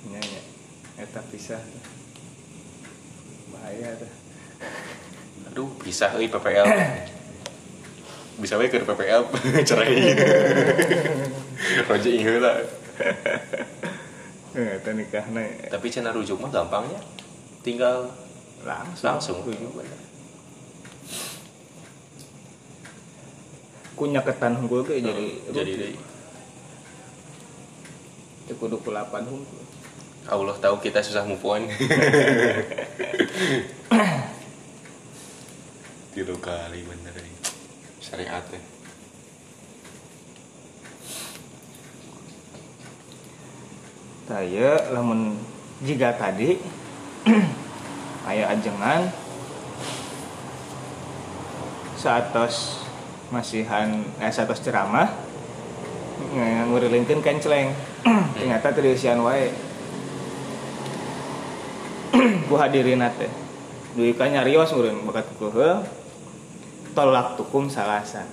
[0.09, 0.41] Nya nya.
[1.01, 1.61] Eta pisah.
[1.61, 1.83] teh.
[3.53, 4.13] Bahaya teh.
[5.55, 6.67] aduh pisah euy PPL
[8.43, 9.23] bisa we keur PPL
[9.67, 9.95] cerai
[11.89, 12.55] Roja ingat lah.
[14.55, 16.99] Eh, Eta nikahna tapi cina rujuk mah gampangnya.
[17.65, 18.07] Tinggal
[18.63, 19.05] langsung.
[19.05, 19.83] langsung Rujuk.
[23.95, 25.95] kunya ketan hunggul ke jadi jadi deui.
[28.43, 29.63] jadi kudu kulapan hunggul
[30.25, 31.69] Allah tahu kita susah move on.
[36.17, 37.29] Tilu kali bener ini.
[38.01, 38.41] Syariat
[44.25, 45.37] saya lamun
[45.85, 46.57] jika tadi
[48.29, 49.05] aya ajengan
[51.93, 52.81] saatos
[53.29, 55.13] masihan eh saatos ceramah
[56.73, 57.69] ngurilinkeun kenceleng
[58.35, 59.53] ternyata terisian wae.
[62.49, 63.31] Ku hadirin teh.
[63.95, 65.85] Duit kan nyarios urang bakat kukuh
[66.97, 68.27] tolak tukum salasan.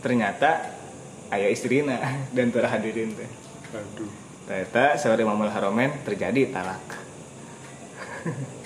[0.00, 0.74] Ternyata
[1.30, 2.00] ayah istrina
[2.36, 3.30] dan terhadirin teh.
[3.74, 6.84] Aduh ternyata saudara Imamul Haromen terjadi talak.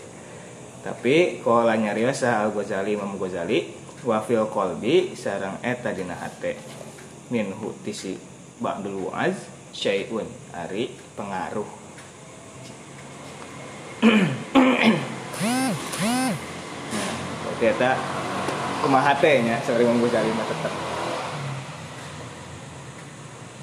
[0.86, 3.74] Tapi kalau nyarios Al Ghazali Imam Ghazali
[4.06, 6.58] wa fil qalbi sareng eta dina hate.
[7.28, 8.16] Minhu tisi
[8.58, 9.36] ba'dul wa'az
[9.74, 11.68] syai'un ari pengaruh.
[16.88, 17.14] Nah,
[17.44, 17.90] berarti eta
[18.80, 20.74] kumaha teh nya sorry Imam Ghazali mah tetep.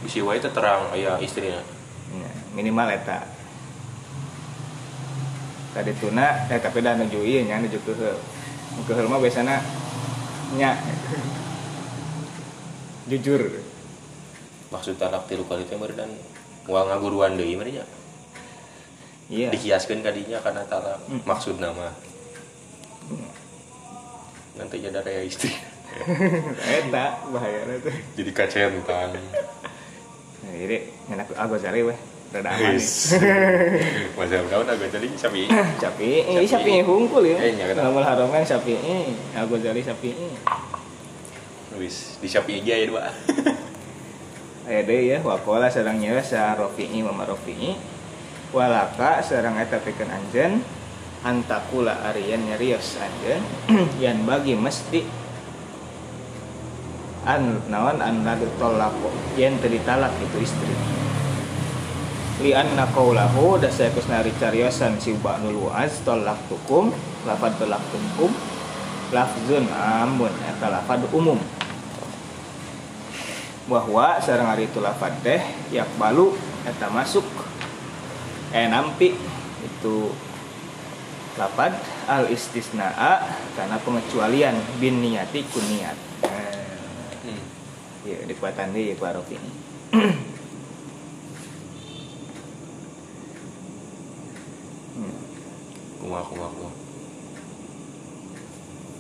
[0.06, 1.75] Bisi wae terang aya istrina
[2.16, 3.28] Ya, minimal eta.
[5.76, 8.16] Tadi tuna eh tapi dah nuju ieu nya nuju keheul
[8.76, 9.60] Nu keheul mah biasana
[10.56, 10.72] nya.
[13.12, 13.60] Jujur.
[14.72, 16.10] Maksud talak tilu kali teh dan
[16.66, 17.86] moal ngaguruan deui mah nya
[19.30, 19.50] iya.
[19.54, 21.22] Dikiaskeun kadinya karena talak Hmm.
[21.26, 21.94] maksud nama
[24.56, 25.52] nanti jadi raya istri.
[26.80, 27.96] Eta bahaya teh.
[28.16, 29.12] Jadi kacentan
[30.56, 30.78] jadi
[31.12, 32.00] ngenak Agozari weh
[32.36, 32.76] rada aman.
[34.20, 35.48] Masa kawan agak jadi sapi.
[35.80, 37.38] Sapi, ini sapi hungkul ya.
[37.40, 37.88] Eh, nya kenapa?
[37.88, 38.76] Ngamul haroman sapi,
[39.32, 40.12] Agozari sapi.
[41.80, 43.04] Wis di sapi aja ya dua.
[44.66, 47.78] Aya deui ya wakola sareng nyewa sa Rafi'i mama Rafi'i
[48.50, 50.58] walaka sareng eta pikeun anjeun
[51.22, 53.46] antakula arian nyarios anjeun
[54.04, 55.06] yan bagi mesti
[57.26, 59.10] an naon an ladu tolako.
[59.36, 60.76] Yen teu ditalak itu istri.
[62.46, 66.94] Li anna qaulahu da saekusna ari cariosan si ba'nul wa'az tolak tukum
[67.26, 68.30] lafad tolak tukum
[69.10, 71.42] lafzun amun eta lafad umum.
[73.66, 75.42] Bahwa sarang hari itu lafad teh
[75.74, 77.26] yak balu eta masuk.
[78.54, 79.16] Eh nampi
[79.66, 80.14] itu
[81.40, 81.74] lafad
[82.06, 83.26] al istisnaa
[83.58, 85.98] karena pengecualian bin niyati kun niat.
[88.06, 88.96] Ya dikuatan deh ya
[89.34, 89.52] ini
[94.96, 95.12] Hmm.
[96.00, 96.74] Kumah kumah kumah.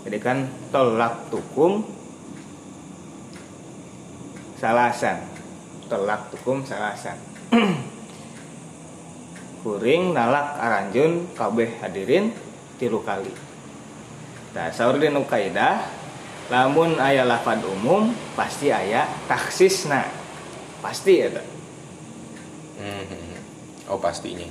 [0.05, 0.37] jadi kan
[0.69, 1.81] tolak tukum
[4.61, 5.17] salasan
[5.89, 7.17] tolak tukum salasan
[9.65, 12.29] kuring nalak aranjun kabeh hadirin
[12.77, 13.33] tilu kali
[14.53, 16.04] nah saur di nu kaidah
[16.49, 20.05] lamun aya lafad umum pasti aya taksisna
[20.81, 21.45] pasti ya tak?
[22.77, 23.41] Hmm, hmm, hmm.
[23.89, 24.45] Oh pastinya.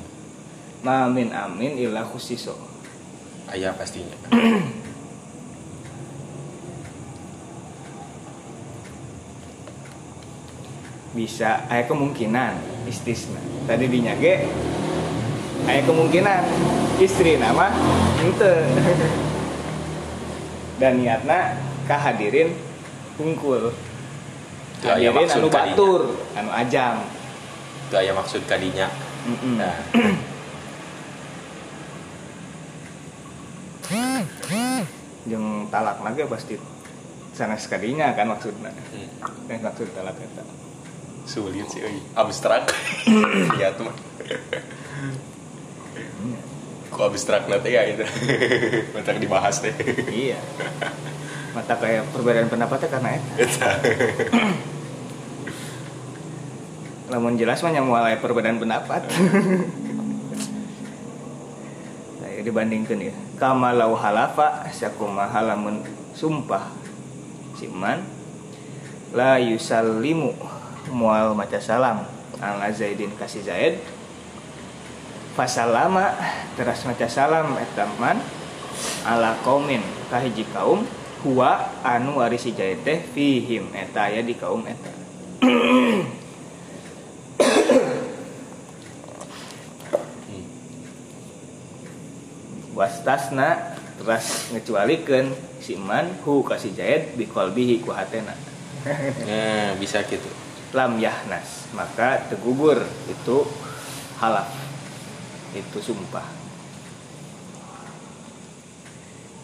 [0.85, 2.53] ma min amin illa khusiso
[3.45, 4.17] Ayah pastinya.
[11.15, 12.59] bisa aya kemungkinan
[12.91, 13.39] istisna
[13.71, 14.51] tadi dinyage
[15.71, 16.43] aya kemungkinan
[16.99, 17.71] istri nama
[18.19, 18.67] ente
[20.83, 21.55] dan niatna
[21.87, 22.51] kahadirin
[23.17, 23.73] hungkul
[24.85, 25.77] hadirin anu kadinya.
[25.77, 26.03] batur
[26.37, 26.97] anu ajam
[27.85, 28.89] Itu maksud kadinya.
[29.29, 29.61] Mm-mm.
[29.61, 29.77] Nah,
[35.31, 36.59] jeung talak lagi pasti
[37.35, 39.09] sana sekalinya kan maksudnya hmm.
[39.49, 40.43] kan maksud talak eta
[41.25, 42.03] sulit sih, euy.
[42.19, 42.69] abstrak.
[43.57, 43.89] Iya tuh.
[43.89, 43.97] mah.
[46.93, 48.05] Kok abstrak nanti ya itu.
[48.93, 49.73] Mantap dibahas deh.
[50.13, 50.37] iya
[51.55, 53.71] mata kayak perbedaan pendapatnya karena eta Eta.
[57.15, 59.07] lamun jelas mah yang mulai perbedaan pendapat.
[62.19, 63.15] Saya dibandingkan ya.
[63.39, 66.75] Kama lau halafa sakumaha lamun sumpah.
[67.55, 68.03] Si man
[69.15, 70.35] la yusallimu
[70.91, 72.03] mual maca salam.
[72.43, 73.79] Ala zaidin kasih zaid.
[75.39, 76.19] Fasalama
[76.59, 78.19] teras maca salam eta man
[79.07, 80.83] ala kaumin kahiji kaum
[81.25, 84.93] huwa anu ari si zaid teh fihim eta aya di kaum eta.
[92.75, 95.33] Wastasna teras ngecualikeun
[95.65, 98.37] si man hu kasih jahit bi qalbihi ku hatena.
[99.25, 100.29] Nah, bisa gitu.
[100.75, 103.47] lam yahnas maka tegugur itu
[104.19, 104.51] halaf
[105.55, 106.27] itu sumpah.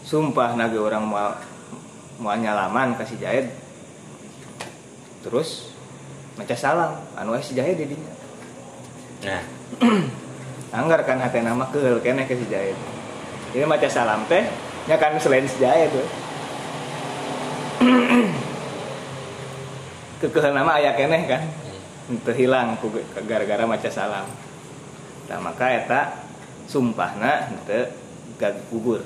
[0.02, 1.30] Sumpah nage orang mau
[2.20, 3.46] mau nyalaman kasih jahit
[5.24, 5.72] terus
[6.36, 7.00] maca salam.
[7.16, 8.12] Anu aya si jahit di dinya
[9.20, 9.44] Nah,
[10.80, 12.76] anggar kan hati nama kehel kene ke si jahit
[13.52, 14.48] ini maca salam teh
[14.88, 16.08] nya kan selain si jahit tuh.
[20.20, 21.42] Kekehel nama ayah keneh kan.
[22.08, 22.88] Itu hilang ku
[23.28, 24.24] gara-gara maca salam.
[25.28, 26.00] Nah maka eta
[26.70, 27.90] sumpahna itu
[28.38, 29.02] gak gugur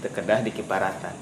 [0.00, 1.12] terkedah di kiparatan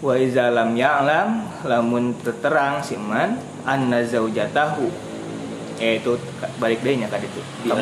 [0.00, 3.36] wa iza lam ya'lam lamun terang si man
[3.68, 4.88] anna zaujatahu
[5.80, 6.16] yaitu
[6.60, 7.72] balik deh nya ka ditu di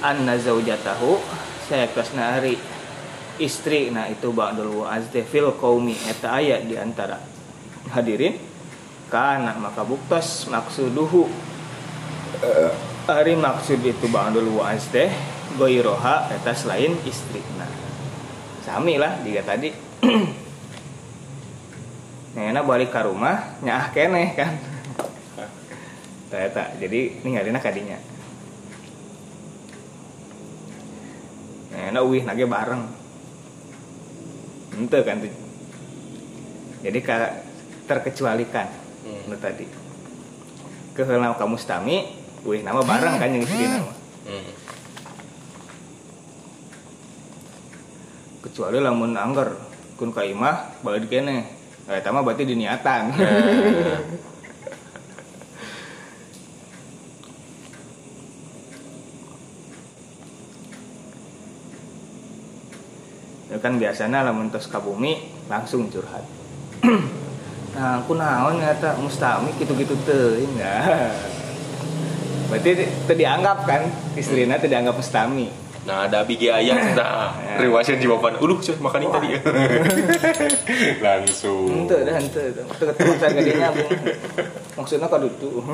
[0.00, 1.20] Anna zaujatahu
[1.68, 2.56] saya kasna hari.
[3.40, 7.20] Istri nah itu ba'dul wa'az teh fil qaumi eta aya di antara
[7.92, 8.36] hadirin.
[9.12, 11.28] Kana maka buktos maksuduhu.
[13.04, 15.12] Hari maksud itu ba'dul wa'az teh
[15.60, 17.79] goiroha eta selain istri nah
[18.62, 19.70] sami lah juga tadi.
[22.30, 24.54] Nah, balik ke rumah nyah keneh kan.
[26.30, 27.98] Ternyata, jadi ninggalin kadinya
[31.74, 32.86] Nah, uih nage bareng.
[34.78, 35.34] Ente kan tuh.
[36.86, 37.34] Jadi ka-
[37.90, 38.70] terkecualikan
[39.02, 39.34] Hmm.
[39.34, 39.66] tadi.
[40.94, 43.92] Keheula kamu stami Uih nama bareng kan yang istri nama.
[44.24, 44.48] Hmm.
[48.40, 49.56] Kecuali lamun angger
[50.00, 51.60] Kun ka imah balik kene
[51.90, 53.98] Eh, eta mah berarti diniatan Nah,
[63.50, 66.22] Ya kan biasanya lamun tos ka bumi langsung curhat.
[67.74, 71.10] nah, aku naon nyata mustami gitu-gitu teu enggak.
[72.46, 72.70] Berarti
[73.10, 75.50] teu dianggap kan istrina teu dianggap mustami.
[75.80, 78.36] Nah, ada bigi ayah nah, riwasan jawaban.
[78.36, 79.28] Uluh, cek makan ini tadi.
[81.06, 81.88] Langsung.
[81.88, 82.52] Henteu dah henteu.
[82.52, 83.92] Teu ketemu harga dia nyambung.
[84.76, 85.64] Maksudnya kadutu.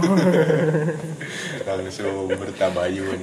[1.67, 3.21] Langsung bertabayun.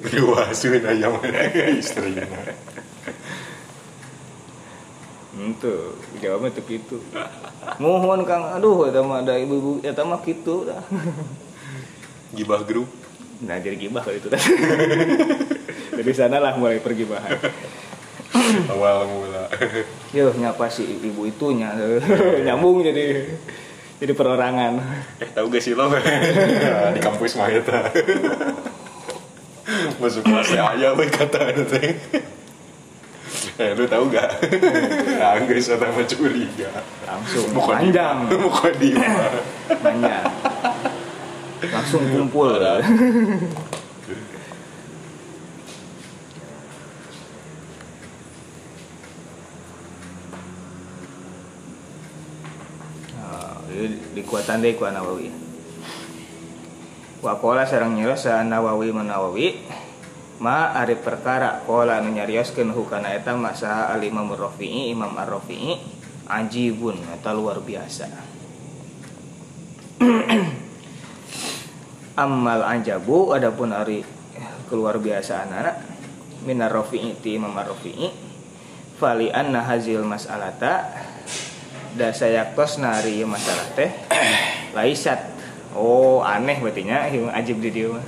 [0.00, 1.18] Riwasan ayam
[1.74, 2.24] istrinya.
[5.34, 6.96] Henteu, jawabnya tuh gitu.
[7.82, 10.84] Mohon Kang, aduh eta mah ada ibu-ibu eta mah kitu dah.
[12.36, 12.99] Gibah grup.
[13.40, 14.28] Nah, jadi gibah kalau itu.
[15.96, 17.40] Dari sana lah mulai pergibahan.
[18.70, 19.44] Awal mula.
[20.16, 21.74] Yo nyapa si ibu itunya
[22.46, 23.26] nyambung jadi
[24.00, 24.80] jadi perorangan.
[25.20, 25.92] Eh, tahu gak sih lo?
[26.94, 27.90] Di kampus mah eta.
[30.00, 32.00] Masuk kelas ayah we kata itu.
[33.60, 34.40] Eh, lu tahu gak?
[35.20, 36.80] Nah, guys, ada mah curiga.
[37.04, 38.96] Langsung panjang, Muka di
[39.68, 40.49] panjang.
[41.60, 42.56] Langsung kumpul.
[42.56, 42.80] Nah,
[53.68, 55.28] ini dikuatan deh ku Nawawi.
[57.20, 59.60] Wakola sarang nyerios sa Nawawi menawawi
[60.40, 65.76] ma ari perkara kola anu nyarioskeun hukana eta masa al Imam Rafi'i Imam Ar-Rafi'i
[66.24, 68.08] ajibun eta luar biasa.
[72.18, 74.02] Amal anjabu adapun ari
[74.66, 75.82] keluar biasa anak
[76.46, 78.10] minar Rafi'i ti Imam Ar-Rafi'i
[78.98, 80.90] fali anna hazil mas'alata
[81.96, 83.90] da sayaktos nari ieu masalah teh
[84.78, 85.18] laisat
[85.74, 88.04] oh aneh berarti nya ieu ajib di mah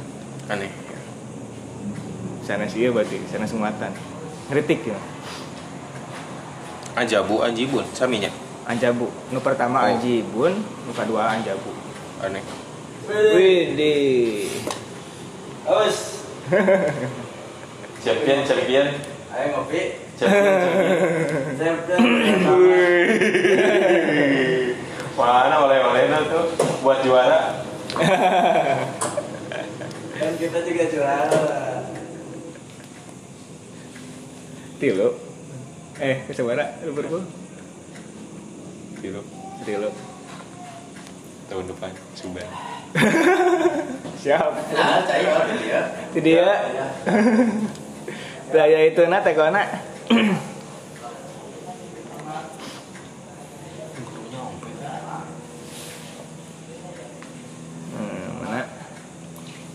[0.51, 0.71] Aneh.
[2.47, 3.91] sana sih berarti sana sumatan
[4.51, 4.99] kritik ya
[6.93, 8.29] Anjabu, anjibun, saminya.
[8.69, 9.89] anjabu nu pertama Oh.
[9.97, 11.73] anjibun nu kedua anjabu
[12.21, 12.45] Aneh.
[13.09, 13.95] Wih di
[15.63, 16.27] Aus,
[18.03, 18.87] Champion, champion.
[19.33, 19.81] ayo ngopi.
[20.19, 21.99] Champion, champion.
[25.15, 26.45] Mana oleh-oleh tuh
[26.83, 27.63] buat juara.
[30.19, 31.43] Kan kita juga juara.
[34.83, 35.15] tilu
[36.03, 37.23] eh kesebara Liverpool
[38.99, 39.23] Gitu.
[39.63, 39.91] tilu
[41.47, 42.49] Tahun depan, Suban.
[44.23, 44.53] siap.
[44.53, 45.01] Nah,
[45.57, 45.81] dia.
[46.13, 46.49] dia
[48.53, 49.65] daya itu na tekona
[57.97, 58.61] Hmm,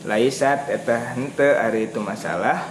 [0.05, 2.69] laisat eta henteu ari itu masalah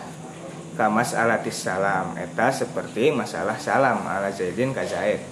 [0.79, 2.15] kamas alatis salam.
[2.15, 5.27] Eta seperti masalah salam ala zaidin ka zaid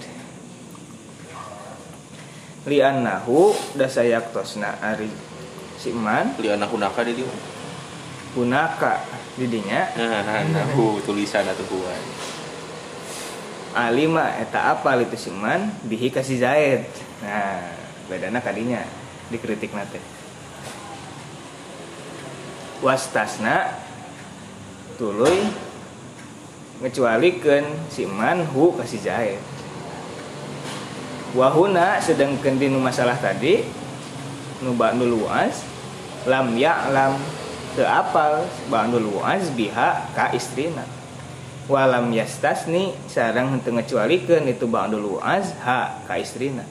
[2.65, 5.09] li annahu dasayak tosna ari
[5.77, 7.29] siman Li anak hunaka di dia.
[8.33, 9.05] punaka
[9.37, 12.03] didinya Nah, nah, nah, hu, tulisan atau buat.
[13.75, 16.87] alima eta apa itu siman bihi kasih zaid.
[17.19, 17.75] Nah
[18.07, 18.79] bedana kadinya
[19.27, 19.99] dikritik nate.
[22.79, 23.75] Wastasna
[24.95, 25.51] tuluy
[26.79, 29.54] ngecualikeun siman hu kasih zaid
[31.35, 33.61] wahuna sedangkan di nu masalah tadi
[34.63, 35.61] nu ba'dul luas
[36.23, 37.19] lam ya'lam
[37.75, 40.87] teu apal ba'dul luas biha ka istrina.
[41.65, 46.63] Walam yastasni sarang henteu ngecualikeun itu ba'dul luas ha ka istrina.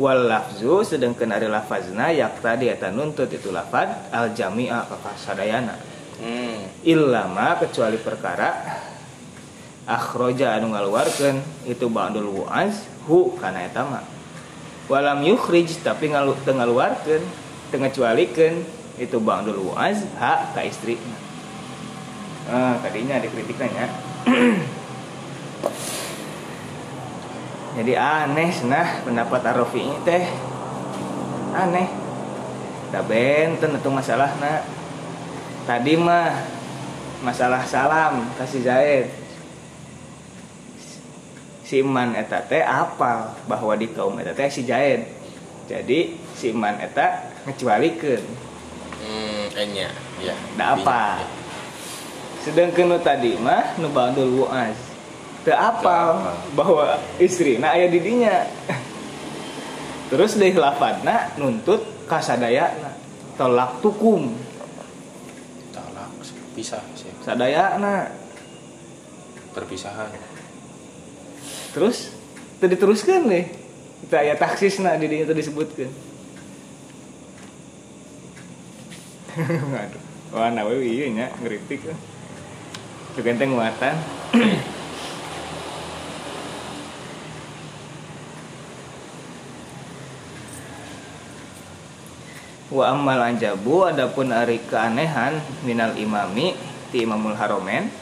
[0.00, 5.76] Wal lafzu sedangkan ari lafazna yak tadi eta nuntut itu lafad al jami'a ka kasadayana
[6.16, 6.86] hmm.
[6.88, 8.56] illama kecuali perkara
[9.86, 14.04] akhroja anu ngaluarkeun itu ba'dul wu'az hu kana eta mah.
[14.86, 17.22] Walam yukhrij tapi ngalu teu ngaluarkeun
[17.74, 18.62] teu ngacualikeun
[18.98, 20.98] itu ba'dul wu'az ha ka istri.
[22.46, 23.86] Ah tadinya ada kritiknya
[27.78, 30.24] jadi aneh nah pendapat Arofi ini teh.
[31.54, 31.88] Aneh.
[32.92, 34.68] Tak benten itu masalah nak
[35.64, 36.28] tadi mah
[37.24, 39.21] masalah salam kasih Zaid
[41.72, 45.08] si iman eta teh apa bahwa di kaum eta teh si Zaid
[45.64, 48.20] jadi si iman eta ngecualikeun
[49.00, 49.88] hmm enya
[50.20, 51.24] ya da apa?
[52.42, 54.74] Sedangkan nu tadi mah nu ba'dul wu'az.
[55.46, 58.46] Teu apal bahwa istrina aya di dinya
[60.10, 62.98] terus deui lafadna nuntut kasadayana
[63.38, 64.34] tolak tukum.
[65.70, 66.10] Talak
[66.52, 67.14] pisah sih.
[67.22, 68.10] Sadayana.
[69.54, 70.31] Perpisahan
[71.72, 72.12] terus?
[72.62, 73.62] Teu diteruskeun deh
[74.02, 75.90] kita aya taksisna di dinya teu disebutkeun
[79.82, 80.02] aduh
[80.34, 81.86] wah nawe ieu nya ngeritik
[83.12, 83.96] Juga teh nguatan
[92.72, 96.56] Wa ammal anjabu adapun ari keanehan minal imami
[96.88, 97.92] ti Imamul Haromen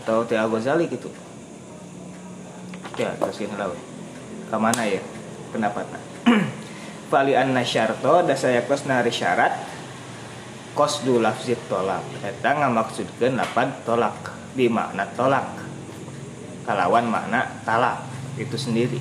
[0.00, 1.12] atau ti Al Ghazali gitu.
[2.96, 3.78] Ya, terusin heula we.
[4.48, 5.00] Ka mana ya?
[5.52, 6.00] Pendapatna?
[7.12, 9.52] Fali anna syarto dasayaktos nari syarat.
[10.72, 12.02] Qasdu lafzit tolak.
[12.24, 14.32] Eta ngamaksudkeun lapad tolak.
[14.56, 15.48] Di makna tolak.
[16.64, 18.04] Kalawan makna talak.
[18.40, 18.98] Itu sendiri.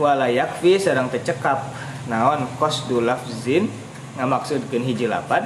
[0.00, 1.60] Wala yakfi sareng tecekap
[2.08, 2.48] naon?
[2.56, 3.68] Qasdu lafzin
[4.16, 5.44] ngamaksudkeun hiji lapad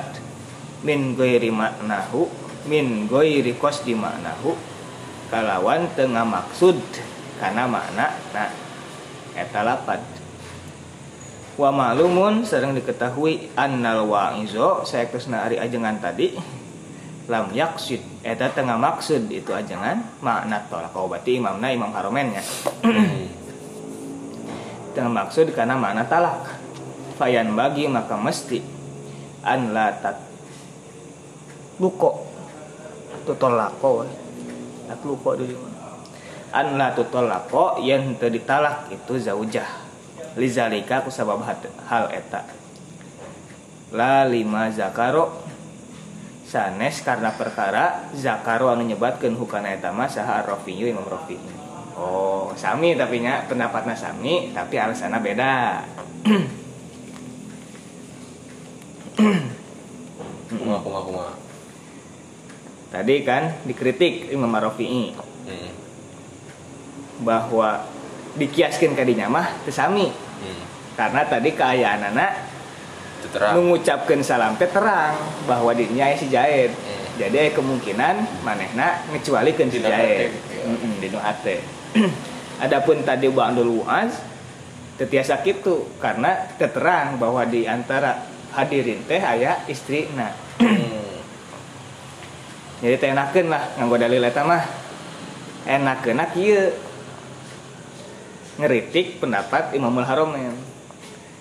[0.85, 4.57] min ghairi maknahu min ghairi qasdi maknahu
[5.29, 6.81] kalawan teu ngamaksud
[7.37, 8.49] kana makna na
[9.35, 10.01] eta lapad.
[11.55, 16.35] Wa ma'lumun sering diketahui annal wa'izo sayaktosna ari ajengan tadi
[17.31, 22.43] lam yaksid eta tengah maksud itu ajengan makna tolak berarti imamna imam haromennya
[24.95, 26.62] tengah maksud karena makna talak.
[27.15, 28.59] Fayan bagi maka mesti.
[29.45, 30.17] An la tat
[31.79, 32.24] luko
[33.27, 34.07] tutolako
[35.05, 35.75] luko dari mana
[36.55, 39.66] an la tutolako yang teu ditalak itu zaujah.
[40.39, 42.47] Lizalika kusabab hat- hal eta.
[43.91, 45.43] La lima zakaro.
[46.47, 51.03] Sanes karena perkara zakaro anu nyebatkeun hukana eta mah saha ar-rafiyu imam
[51.99, 55.83] oh sami tapi nya pendapatna sami tapi alasanna beda.
[60.55, 61.34] Kumaha kumaha kumaha
[62.95, 65.71] tadi kan dikritik imam rafi'i hmm.
[67.27, 67.91] bahwa
[68.39, 70.63] dikiaskeun kadinya mah teu sami hmm.
[70.95, 72.55] karena tadi keayaan anak
[73.35, 75.17] terang mengucapkan salam teh terang
[75.49, 76.71] bahwa dirinya si Jaid.
[76.71, 77.03] Hmm.
[77.15, 79.79] Jadi kemungkinan manehna ngecualikeun si.
[79.79, 80.35] Heeh,
[80.99, 81.63] dinu hate.
[82.65, 84.19] Adapun tadi ba'dul wuaz
[84.99, 90.35] teu tiasa kitu karena keterang bahwa di antara hadirin teh aya istrina.
[90.59, 91.14] hmm.
[92.85, 94.61] Jadi teh enakeun lah nganggo dalil eta mah.
[95.64, 96.68] Enakeun kieu.
[98.61, 100.53] Ngeritik pendapat Imamul Haromen.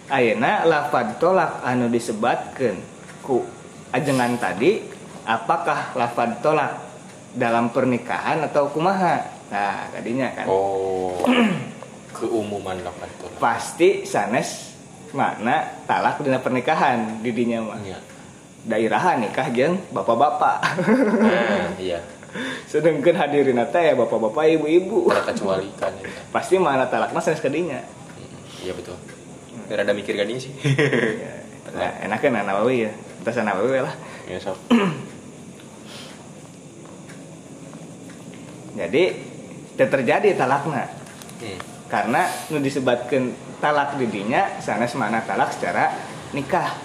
[0.07, 2.79] Ayeuna lafad tolak anu disebatkeun
[3.23, 3.43] ku
[3.91, 4.83] ajengan tadi
[5.23, 6.75] apakah lafad tolak
[7.33, 11.17] dalam pernikahan atau kumaha nah tadinya kan oh
[12.17, 14.75] keumuman lapan tolak pasti sanes
[15.15, 17.97] makna talak dina pernikahan didinya mah iya
[18.63, 20.57] dairahan nikah jeung bapak-bapak.
[21.19, 21.99] Nah, iya.
[22.65, 25.11] Sedangkan hadirin teh ya bapak-bapak ibu-ibu.
[25.11, 26.09] Terkecualikan ya.
[26.33, 28.97] pasti mana talakna sanes kadinya Hmm, iya betul.
[29.69, 30.53] Biar ada mikir gini sih.
[31.73, 32.93] Nah, enaknya nah, nawawi ya.
[33.25, 33.97] Atas nawawi lah.
[34.29, 34.53] Ya sob.
[38.77, 39.03] Jadi
[39.73, 40.85] teu terjadi talakna.
[41.43, 41.59] Hmm.
[41.89, 45.97] karena nu disebutkan talak didinya sanes makna talak secara
[46.29, 46.77] nikah.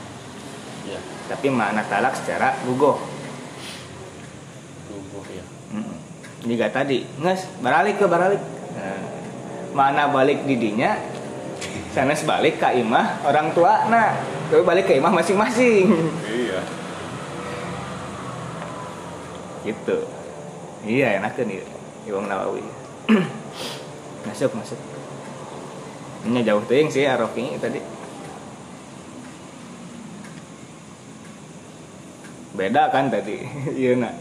[0.88, 2.96] Iya tapi makna talak secara gugoh
[4.88, 5.44] lubuh ya
[6.46, 7.02] jika tadi.
[7.18, 8.42] Nges baralik ke baralik
[8.78, 9.02] nah,
[9.74, 10.94] makna balik didinya
[11.90, 14.14] sanes balik ke imah orang tua nah
[14.48, 15.92] tapi balik ke imah masing-masing.
[16.24, 16.60] Iya.
[19.66, 19.98] Gitu.
[20.88, 21.50] Iya enak kan
[22.08, 22.64] Imam Nawawi.
[24.28, 24.80] Masuk masuk.
[26.24, 27.80] Ini jauh ting sih Arofi tadi
[32.58, 33.46] beda kan tadi.
[33.80, 34.14] Iya nak.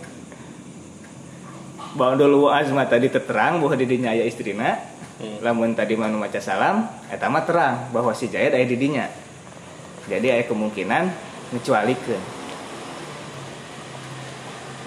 [1.98, 4.78] Bawa dulu azma tadi terang bahwa didinya aya istrina
[5.18, 5.42] Hmm.
[5.42, 9.10] lamun tadi manu maca salam eta mah terang bahwa si Jayad aya didinya.
[10.06, 11.10] Jadi aya kemungkinan
[11.58, 12.22] ngecualikeun.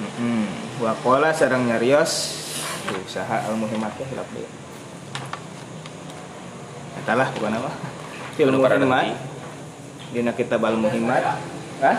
[0.00, 0.46] Mm-mm.
[0.80, 2.40] wa qala sareng nyarios
[2.88, 4.48] Tuh, saha al muhimmat teh hilap deui.
[7.02, 7.70] Eta lah bukan apa
[8.38, 9.12] muhimmat nanti.
[10.14, 11.22] dina kitab al muhimmat
[11.84, 11.98] Hah?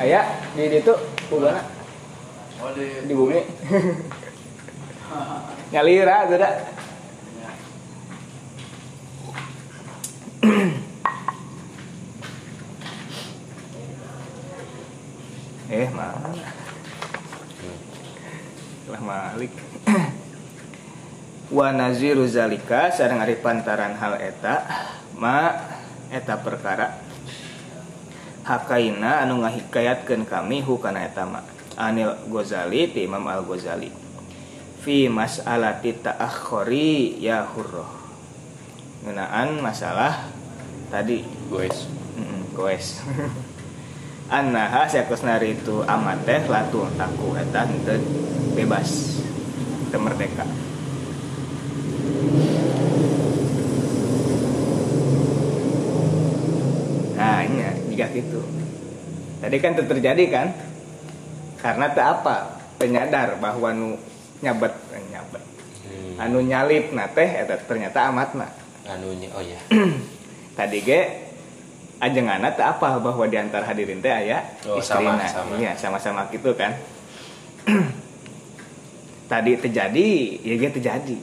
[0.00, 0.24] Aya
[0.56, 0.96] di ditu
[1.28, 1.82] pulana
[2.62, 3.42] Oh di di bumi.
[5.74, 6.46] Nyalira ada
[15.74, 16.30] eh mana?
[18.94, 19.50] Lah malik.
[21.58, 24.70] Wa naziru zalika sareng ari pantaran hal eta
[25.18, 25.66] ma
[26.14, 27.10] eta perkara
[28.42, 31.42] hakaina anu ngahikayatkeun kami hukana eta ma
[31.78, 33.88] anil Ghazali ti Imam Al Ghazali
[34.82, 38.02] fi mas'alati ta'akhuri ya hurroh
[39.02, 40.30] ngenaan masalah
[40.86, 41.26] tadi.
[41.50, 43.02] Guys mm, goes.
[44.32, 47.66] Annaha sakusnari itu amat teh latu taku eta
[48.54, 49.20] bebas.
[49.92, 50.46] Teu merdeka
[57.22, 57.46] nah
[58.02, 58.40] jika gitu
[59.42, 60.48] tadi kan itu terjadi kan?
[61.58, 63.94] Karena tak apa penyadar bahwa nu
[64.42, 65.42] nyabet eh, nyabet
[65.86, 66.18] hmm.
[66.18, 68.50] anu nyalip na teh eta ternyata amat na.
[68.86, 69.58] Anunya oh ya
[70.58, 71.30] tadi ge
[72.02, 75.22] ajengana tak apa bahwa di antara hadirin teh aya Oh, istrina.
[75.22, 75.54] sama, sama.
[75.62, 76.74] iya sama-sama gitu kan.
[79.30, 80.08] Tadi terjadi
[80.44, 81.16] ya ge terjadi.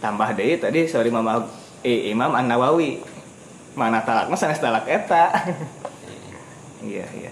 [0.00, 1.44] Tambah deh tadi sorry mama
[1.84, 3.02] eh, Imam An Nawawi
[3.74, 4.26] mana talak?
[4.30, 5.30] Mah sanes talak eta?
[6.80, 7.28] Iya iya.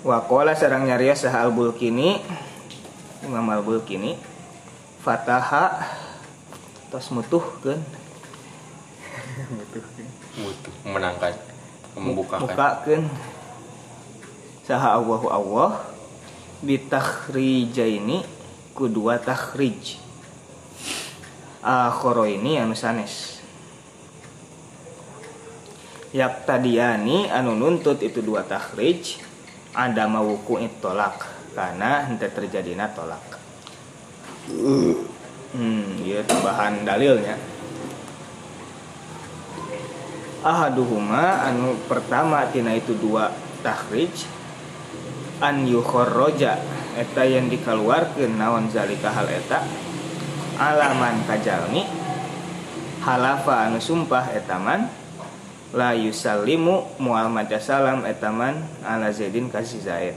[0.00, 2.24] Wakola sarang nyarios saha al bulkini
[3.20, 4.16] Imam al bulkini
[5.04, 5.84] Fataha
[6.88, 7.76] tos mutuh kan
[10.40, 11.36] mutu memenangkan
[12.00, 12.48] membukakan.
[12.48, 13.02] Bukakan
[14.64, 15.84] saha Allahu Allah
[16.64, 18.24] bitakhrijaini
[18.72, 20.00] kedua takhrij.
[21.60, 23.35] Akhoro ini anu sanes
[26.16, 29.20] yak tadiani anu nuntut itu dua takhrij
[29.76, 33.36] ada mawuku tolak karena henteu terjadina tolak.
[34.48, 37.36] Hmm iya tambahan dalilnya.
[40.40, 43.28] Ahaduhuma anu pertama tina itu dua
[43.60, 44.24] takhrij
[45.44, 46.56] an yukharraja
[46.96, 49.60] eta yang dikeluarkeun naon zalika hal eta?
[50.56, 51.84] Alaman kajalmi
[53.04, 54.88] halafa anu sumpah etaman
[55.76, 60.16] la yusallimu mual maca salam etaman ala zaidin kasih zaid.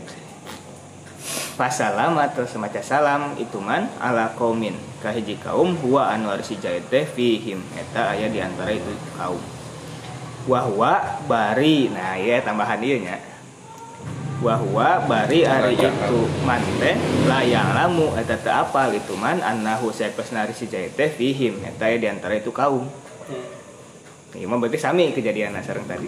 [1.60, 7.04] Pasalam atau semaca salam itu man ala kaumin kahiji kaum huwa anu si zaid teh
[7.04, 7.60] fihim.
[7.76, 8.88] Eta aya di antara itu
[9.20, 9.44] kaum.
[10.48, 13.18] Wahwa bari nah ya tambahan dia nya.
[14.40, 16.96] Wahwa bari ari itu man teh
[17.28, 21.60] layang lamu eta teu apal itu man annahu sayakosnari si jahit teh fihim.
[21.68, 22.88] Eta di antara itu kaum
[24.30, 26.06] Iya mah berarti sami kejadian sareng tadi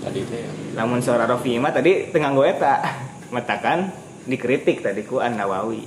[0.00, 0.50] tadi teh ya.
[0.80, 2.74] lamun seorang Rafi mah tadi tengah gue eta
[3.28, 3.92] matakan
[4.24, 5.84] dikritik tadi ku An Nawawi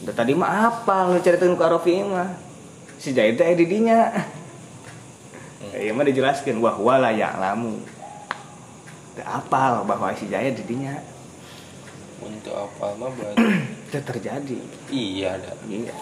[0.00, 2.30] Udah tadi mah apa lu ceritakan ku Rafi mah
[2.96, 4.00] si jahit teh aya di dinya
[5.70, 7.78] Iya mah dijelaskan wah wala yang lamu.
[9.20, 10.96] Apal bahwa si Jaya didinya
[12.20, 13.44] untuk apa mah berarti
[13.88, 14.58] itu terjadi.
[14.88, 15.94] iya ada Iya.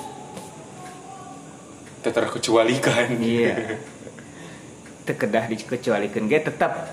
[2.00, 3.54] Terkecualikan Iya.
[5.08, 6.92] Tekedah dikecualikan ge tetap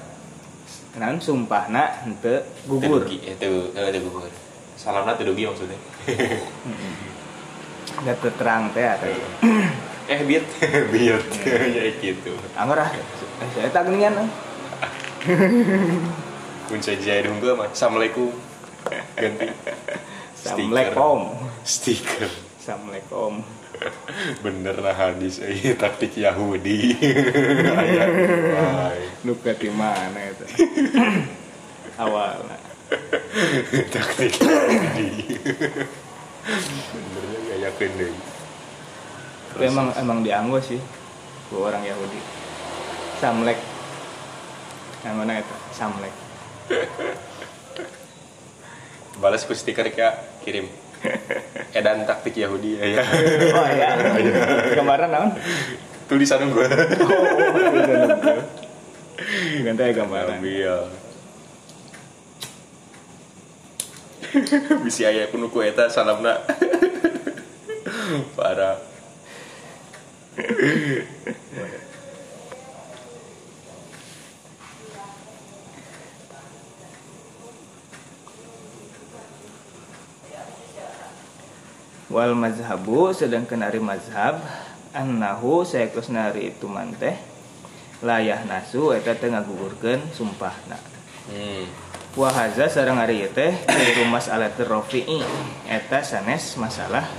[0.96, 3.04] naon sumpahna henteu gugur.
[3.04, 4.32] Tedugi, eh, teu eh, gugur
[4.80, 5.76] salamna teu dugi maksudnya
[8.24, 9.12] teu terang teh atuh.
[10.16, 10.46] eh biat
[10.96, 11.26] biat
[11.76, 12.90] ya gitu Anggar ah.
[13.52, 14.24] Saya tak geningan.
[14.24, 14.30] ah.
[16.72, 18.32] kunci jaya dong mah assalamualaikum
[19.20, 19.52] ganti
[20.40, 21.36] Assalamualaikum.
[21.66, 22.30] stiker
[22.66, 23.46] Assalamualaikum.
[24.46, 26.96] bener lah hadis eh taktik Yahudi
[27.72, 28.06] Aya,
[28.92, 29.02] ay.
[29.24, 30.46] Nu di mana itu?
[32.04, 32.58] Awalnya.
[33.92, 35.40] taktik Yahudi
[36.86, 38.14] benernya gak yakin deh
[39.56, 40.82] Tapi emang emang dianggo sih
[41.48, 42.20] ku orang Yahudi.
[43.24, 43.56] Samlek.
[45.06, 45.56] Yang mana itu?
[45.72, 46.14] Samlek.
[49.20, 50.68] balas ku stiker kayak kirim
[51.78, 53.04] edan taktik Yahudi ya, ya.
[53.58, 53.90] oh ya
[54.76, 55.30] gambaran naon
[56.06, 56.68] tulisan gue
[59.66, 60.44] ganti aja gambaran.
[60.44, 60.78] Iya
[64.84, 66.44] bisi aya kuno ku eta salamna
[68.36, 68.76] parah
[82.10, 84.38] wal mazhabu sedangkan ari mazhab
[84.94, 87.18] annahu sayakus nari itu manteh
[88.06, 90.78] layah nasu eta teu ngagugurkeun sumpahna
[91.34, 91.66] hmm.
[92.14, 95.26] wa haza sareng ari teh ieu masalah rafi'i
[95.66, 97.10] eta sanes masalah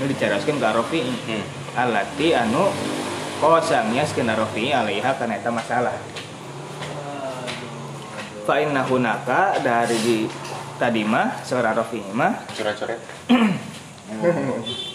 [0.00, 1.06] nu dicaroskeun ka rafi'i.
[1.06, 1.44] Hmm.
[1.74, 2.70] alati anu
[3.38, 5.94] kosangnya skena rafi'i alaiha kana eta masalah.
[8.44, 10.18] Fa inna hunaka dari di
[10.76, 13.00] tadi mah seorang rafi'i mah coret-coret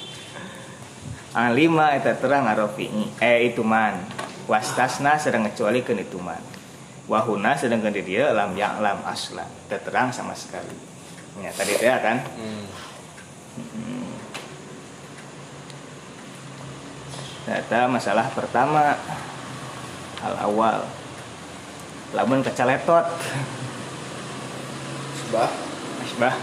[1.33, 4.01] alima eta terang arofi'i eh itu man.
[4.49, 6.41] Wastasna sedang ngecuali ke itu man.
[7.09, 10.73] Wahuna sedangkan di dia lam lam aslan teu terang sama sekali.
[11.41, 12.17] Ya tadi teh kan?
[12.37, 12.65] Hmm.
[17.45, 18.97] Ternyata masalah pertama.
[20.21, 20.85] Hal awal.
[22.13, 23.05] Lamun kecaletot.
[25.25, 25.49] Sebab
[26.03, 26.35] asbah.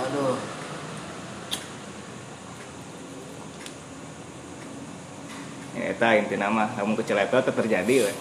[0.00, 0.51] Aduh
[5.72, 8.12] eta inti nama lamun kecaletot teu terjadi we.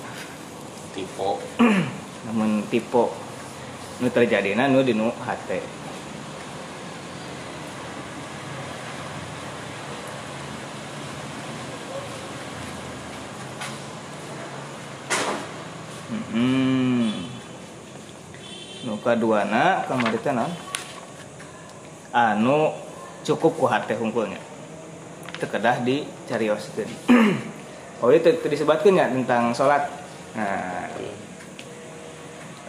[0.95, 1.31] tipe
[2.27, 3.03] namun tipe
[3.99, 5.59] nu terjadina nu di nu hate
[16.31, 17.27] Hmm.
[18.87, 20.31] Nu kaduana kamari teh?
[22.15, 22.71] Anu
[23.27, 24.50] cukup ku hate hungkulnya.
[25.41, 26.85] Teu kedah dicarioskeun.
[28.05, 29.89] oh itu disebutkeun ya tentang salat.
[30.37, 30.85] Nah,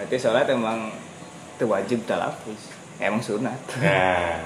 [0.01, 0.89] berarti sholat emang
[1.61, 3.61] itu wajib talafus emang sunat.
[3.77, 4.41] Nah.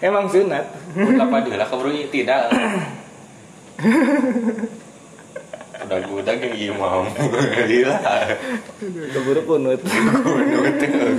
[0.00, 0.64] Emang sunat.
[0.96, 2.52] Apa dia lah keburu tidak.
[5.80, 7.08] Udah udah yang imam
[7.64, 7.96] gila
[9.16, 9.80] keburu kunut.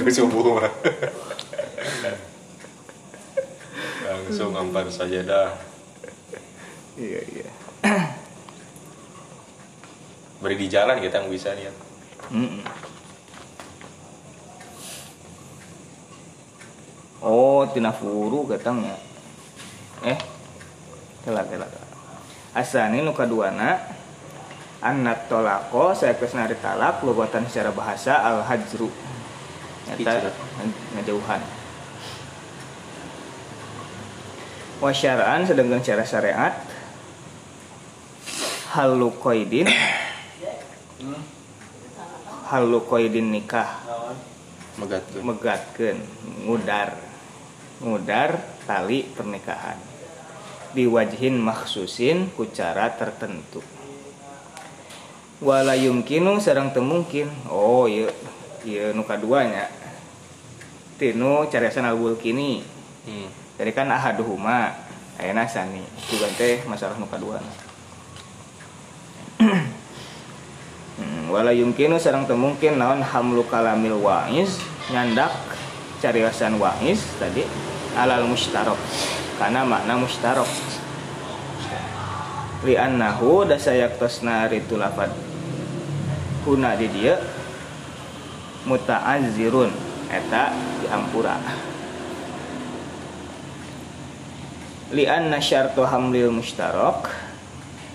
[0.05, 0.62] Gue subuh.
[0.62, 0.70] Mah
[4.12, 5.70] langsung ampar saja dah
[7.02, 7.49] iya iya.
[10.41, 11.74] Beri di jalan kita yang bisa lihat.
[12.30, 12.64] Mm-mm.
[17.22, 18.97] oh tina furu katangnya
[20.02, 20.18] eh
[21.22, 21.70] kelak kelak.
[22.58, 23.78] Asani nu kaduana
[24.82, 28.89] anak tolako saya nari talak lugatan secara bahasa al hajru
[29.86, 30.36] nyata Hijrah.
[30.97, 31.41] ngejauhan.
[34.82, 36.54] Wasyaraan sedangkan secara syariat
[38.72, 39.67] halu koidin
[42.47, 43.67] halu koidin nikah.
[44.80, 45.99] Megat tuh megatkeun.
[46.47, 46.95] Ngudar.
[47.84, 49.76] Ngudar tali pernikahan.
[50.72, 53.59] Diwajhin maksusin ku cara tertentu.
[55.43, 58.07] Wala yumkinu sareng teu mungkin oh ieu
[58.63, 59.67] ieu nu kaduanya.
[60.95, 62.63] Tinu cariasan al kini.
[63.01, 63.28] Hmm.
[63.57, 64.72] jadi kan ahaduhuma
[65.19, 65.84] ayeuna sani.
[66.07, 67.70] Juga teh masalah nu kaduana
[71.32, 74.59] wala yumkinu sareng teu mungkin naon hamlu kalamil wa'iz
[74.91, 75.32] nyandak
[76.03, 77.47] cariasan wa'iz tadi
[77.95, 78.77] alal mustarok
[79.39, 80.51] karena makna mustarok
[82.67, 85.09] li annahu dasayak tosna ritu lafad
[86.43, 87.17] kuna di dia
[88.65, 89.71] muta'azzirun.
[90.11, 90.51] Eta
[90.84, 91.39] diampura.
[94.91, 97.07] Li anna syartu hamlil mustarok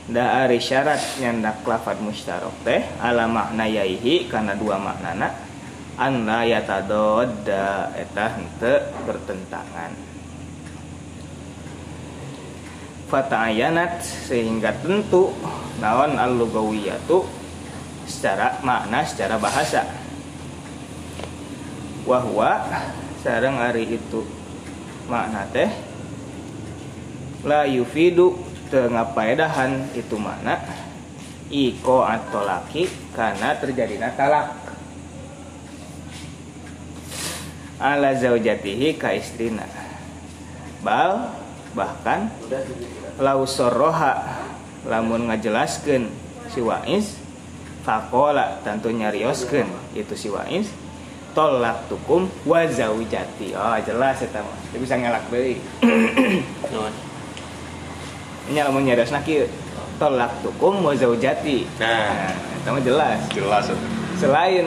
[0.06, 5.34] da ari syarat nyandak lafad mustarok teh ala makna yaihi karena dua maknana
[5.98, 9.92] an la yatadodda eta henteu bertentangan.
[13.06, 15.30] Fata'ayanat sehingga tentu
[15.78, 17.26] naon al-lugawiyatu
[18.06, 19.82] secara makna secara bahasa.
[22.06, 22.62] Wahwa
[23.26, 24.22] sareng ari itu
[25.10, 25.70] makna teh
[27.42, 30.60] la yufidu teu ngapaedahan itu makna
[31.50, 32.90] iko atau laki?
[33.14, 34.52] Karena terjadinya talak.
[37.76, 39.68] Ala zaujatihi ka istrina.
[40.80, 41.32] Bal
[41.76, 44.40] bahkan udah sedikit lau sorroha
[44.88, 46.08] lamun ngajelaskeun
[46.48, 47.16] si Wais
[47.84, 49.68] fakola tentu nyarioskeun.
[49.92, 50.72] Itu si Wais
[51.36, 53.52] tolak tukum wa zaujati.
[53.52, 54.56] Oh jelas eta mah.
[54.72, 55.28] Dia bisa ngelak
[56.72, 57.05] Non.
[58.48, 59.46] Nya lamun nyadasna kieu
[59.96, 63.66] tolak tukum wa zaujati Nah, eta mah jelas jelas
[64.14, 64.66] selain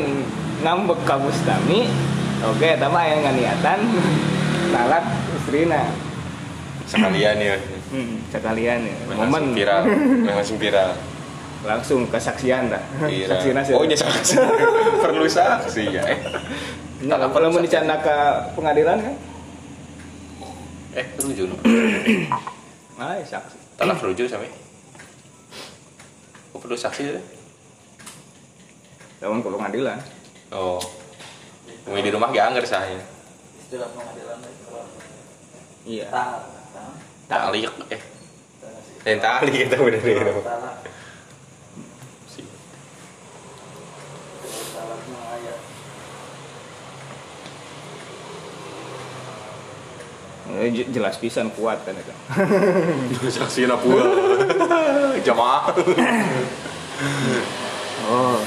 [0.60, 1.88] ngambek ka Bustami
[2.42, 3.80] oke eta mah aya nganiatan
[4.74, 5.90] talak istrina
[6.86, 7.56] sekalian ya.
[7.90, 9.86] hmm, sekalian ya momen viral,
[10.28, 10.92] langsung viral.
[11.60, 13.30] langsung kesaksian dah Viral.
[13.36, 14.40] saksina sih Oh, iya saksi.
[15.04, 16.02] Perlu saksi ya.
[16.08, 16.20] Eh,
[17.00, 18.16] Nah, kalau mau dicanda ke
[18.54, 19.16] pengadilan kan
[20.94, 21.48] eh rujuk.
[21.48, 21.56] no.
[22.98, 24.52] ah saksi Talak rujuk sami.
[26.52, 27.22] Oh, perlu saksi ya?
[29.20, 30.00] lawan ke pengadilan
[30.50, 30.80] Oh.
[31.84, 33.00] Mungkin di rumah gak anggar saya.
[33.60, 34.40] Istilah pengadilan
[35.84, 38.02] iya tak tak Tali eh.
[39.02, 40.22] Dan tali kita bener ya.
[40.40, 40.76] talak
[42.28, 42.42] Si.
[44.72, 45.56] talak mah aya Eh,
[50.30, 50.39] j-
[50.88, 52.14] jelas pisan kuat kan itu
[53.32, 54.04] Saksi na pula.
[55.26, 55.74] Jamaah.
[58.06, 58.40] oh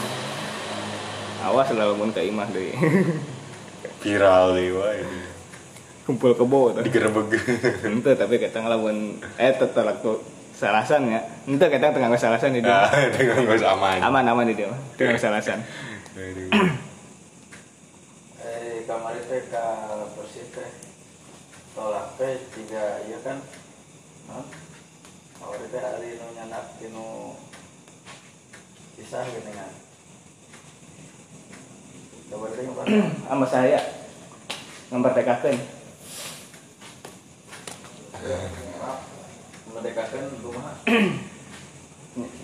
[1.43, 2.71] awas lah lamun ke imah deh
[4.03, 5.21] Viral deh wah ini.
[6.03, 7.39] kumpul kebo tuh Digerebek.
[7.85, 10.19] ente tapi kita ngelamun eh tetap tuh
[10.53, 13.99] salasan ya ente kita tengah salasan di Ah, dia dengan gak aman.
[14.03, 15.63] aman aman di dia mah tengah salasan
[16.15, 16.51] Aduh.
[18.43, 19.65] eh kamari ka
[20.13, 20.22] teh
[21.83, 23.43] tolak teh tiga iya kan?
[25.35, 27.35] Kamari teh hari nu nyanak tinu
[28.95, 29.73] kisah gini kan.
[32.31, 33.03] Kamari teh ngapain?
[33.27, 33.81] sama saya.
[34.95, 35.59] Memerdekakan
[39.75, 40.79] merdekakan rumah.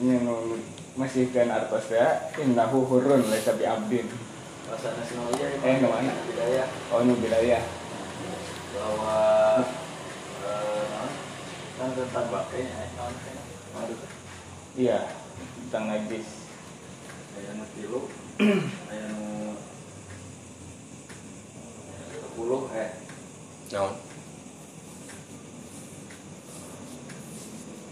[0.03, 0.27] Yang
[0.99, 4.03] masih kan artos ya innahu hurun laisa bi abdin
[4.67, 6.11] nasionalia Eh, ke mana?
[6.27, 7.63] budaya oh nu bidaya
[8.79, 9.19] bahwa
[11.79, 12.91] kan tentang bakainya eh,
[14.79, 14.99] iya
[15.67, 16.27] tentang najis
[17.39, 18.01] aya nu tilu
[18.91, 19.55] aya nu
[22.23, 22.91] sepuluh eh.
[23.69, 23.95] Naon?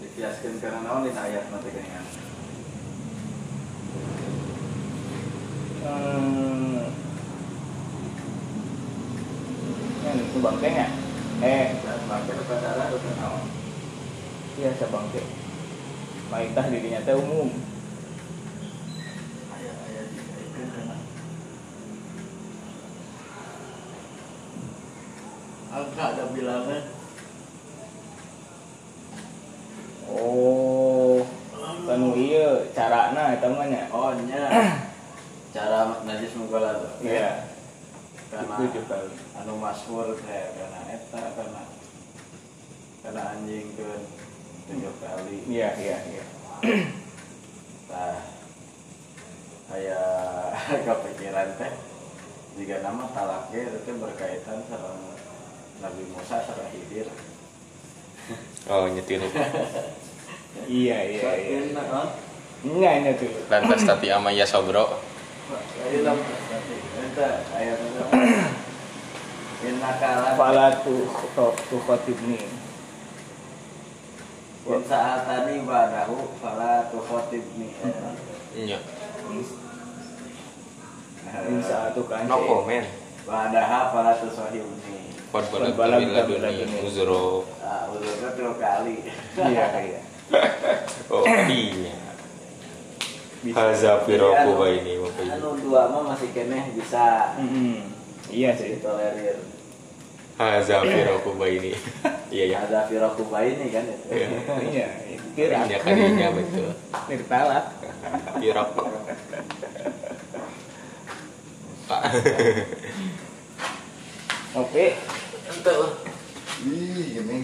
[0.00, 2.02] dikiaskeun karena naon dina ayat nanti kayaknya
[5.84, 6.84] hmm.
[10.00, 10.86] kan itu ya?
[11.40, 11.66] Eh
[12.66, 12.98] arah itu
[14.56, 15.20] iya sabangke
[16.32, 17.52] maitah dirinya teh umum
[19.52, 20.96] aya aya dikaitkeun kana
[25.76, 26.82] angka ada bilangan
[30.08, 31.20] oh
[31.84, 34.42] kanu iya carana eta mah nya oh nya
[35.52, 37.44] cara najis mugala tuh iya
[38.32, 39.04] karena itu juga
[39.36, 41.62] anu masyhur teh karena eta karena
[43.04, 44.02] karena anjing keun
[44.66, 46.24] tujuh kali iya iya iya
[47.86, 48.18] nah
[49.70, 50.00] aya
[50.82, 51.72] kepikiran teh
[52.58, 55.14] jika nama talaknya itu berkaitan sama
[55.78, 57.06] Nabi Musa sama Khidir
[58.66, 59.22] Oh, nyetir.
[60.66, 62.08] iya iya iya Soalnya, naon?
[62.66, 63.65] enggak ini tuh Lantas tati amaya sobro.
[63.65, 63.65] Ayo dong, Eta,
[67.56, 68.02] ayat itu.
[69.66, 71.08] Inna kala fala tu
[71.70, 72.44] tu khatibni
[74.66, 76.90] In sa'atani ba'dahu fala
[78.56, 78.78] Iya.
[81.46, 82.86] in saatu kan No comment.
[83.26, 85.12] Ba'daha fala tusohibni.
[87.60, 89.04] Ah, udah dua kali
[89.36, 90.00] iya iya
[91.12, 91.95] Oh, iya.
[93.46, 95.30] Bisa Haza anu, baini wa baini.
[95.30, 97.34] Anu dua mah masih keneh bisa
[98.26, 99.38] iya sih ditolerir
[100.36, 101.72] Haza firaqu baini.
[102.26, 102.58] Iya ya.
[102.66, 104.28] Ada firakuba ini kan itu Iya.
[104.66, 104.86] iya
[105.38, 106.70] kira Kalinya kalinya betul.
[107.08, 107.64] nirtalak
[108.42, 108.82] Firaqu.
[111.86, 112.02] Pak.
[114.58, 114.84] oke
[115.46, 115.92] Ente lah
[116.66, 117.38] Ih, gini.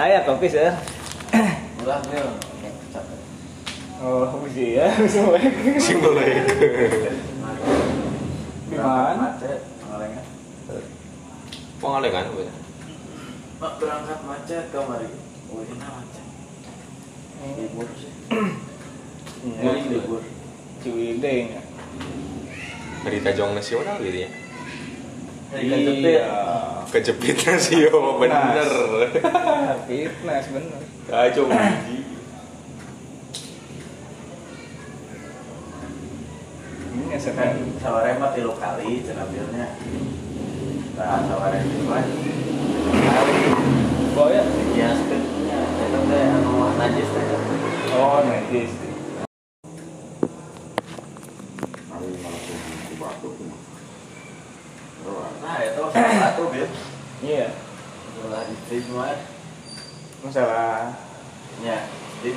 [0.00, 0.64] ayah kopi sih
[1.84, 2.28] Ulah Mil
[4.02, 4.86] oh bisa ya
[5.98, 6.30] mulai.
[8.68, 9.34] Di mana?
[11.78, 12.52] Pengalengan betul.
[13.58, 15.10] Mak berangkat macet kemari
[15.50, 16.24] Oh ini macet.
[17.58, 17.86] Libur.
[17.98, 18.12] Sih
[19.46, 20.22] Ini libur.
[20.78, 21.62] Ciwidey nya
[23.02, 24.30] Berita jong nasional gitu ya.
[25.58, 26.26] iya.
[26.88, 28.68] Kejepit nasio bener.
[29.86, 30.44] fitness.
[30.54, 30.80] Bener.
[31.08, 32.07] Kacau biji.
[37.08, 39.00] Ini kan saware mah tilu kali
[40.92, 42.04] nah saware itu mah.
[44.18, 44.44] Oh ya.
[45.78, 47.24] eta teh anu najis teh
[47.96, 48.70] Oh, najis.
[51.88, 53.34] Ku batuk.
[55.40, 56.66] nah itu bil?
[57.24, 57.48] Iya.
[58.52, 58.78] istri
[60.20, 60.92] Masalah.
[61.64, 61.88] Ya
[62.20, 62.36] istri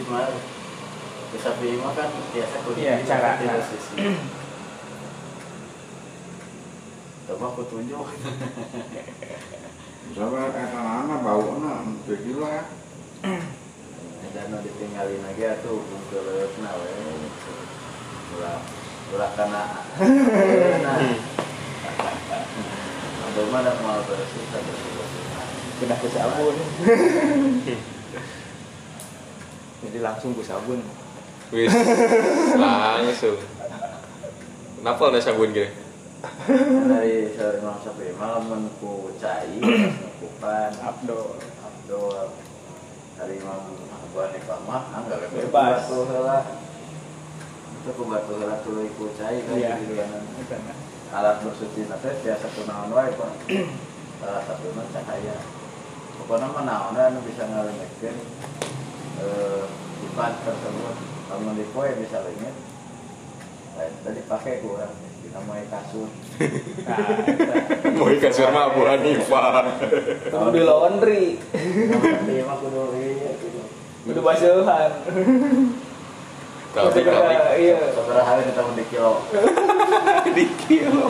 [1.32, 1.50] bisa
[1.96, 3.40] kan biasa kudu Iya, cara.
[3.40, 3.96] tilu sisi
[7.82, 8.06] tunjuk
[10.12, 11.74] Misalnya eta lama bauna
[12.06, 12.70] teu gila.
[14.32, 16.88] dan nu ditinggalin lagi atuh bungkeulna we
[18.38, 18.64] ulah
[19.12, 19.64] ulah kana
[20.86, 20.98] nah
[23.28, 25.24] Aduh mah ada mau bersih bersih bersih
[25.82, 26.56] pindah ke sabun.
[29.82, 30.80] Jadi langsung ke sabun.
[31.52, 31.74] Wis
[32.56, 33.36] langsung.
[34.80, 35.81] Kenapa ada sabun gitu?
[36.42, 37.30] Dari
[37.62, 41.38] malam sampai malam menku cai melakukan Abdul.
[41.62, 42.34] Abdul
[43.14, 43.78] dari malam
[44.12, 45.88] gua nih mah enggak Bebas.
[45.88, 46.44] tuh lah
[47.82, 49.74] itu ku batu heula tuh iku cai kan Iya.
[49.80, 50.22] luaran.
[50.38, 50.78] Bukan, nah.
[51.12, 53.32] alat bersuci nate biasa kunaon wae pak
[54.22, 55.38] salah satunya cahaya
[56.20, 58.16] pokoknya mah naon anu bisa ngalemekeun
[59.20, 59.64] eh
[60.08, 60.96] ipan tersebut
[61.28, 62.56] kalau di poe bisa leungit
[63.72, 64.92] Nah, tadi pakai kurang
[65.48, 66.10] mau kasur
[66.82, 66.98] Nah.
[67.94, 69.70] Mau kasur mah Abu Hanifah.
[70.34, 71.26] Kudu di laundry.
[71.54, 73.32] Nanti mah kudu iya.
[74.08, 74.92] Kudu basuhan.
[76.74, 77.78] Tapi tapi iya.
[77.94, 79.14] Seberapa hari kita mau di kilo.
[80.38, 81.08] di kilo.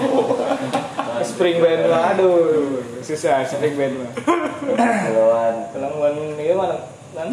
[1.23, 4.11] Spring band mah aduh, susah spring band mah.
[4.75, 5.55] Kiloan.
[5.71, 6.83] Kalau mun ieu mah
[7.15, 7.29] kan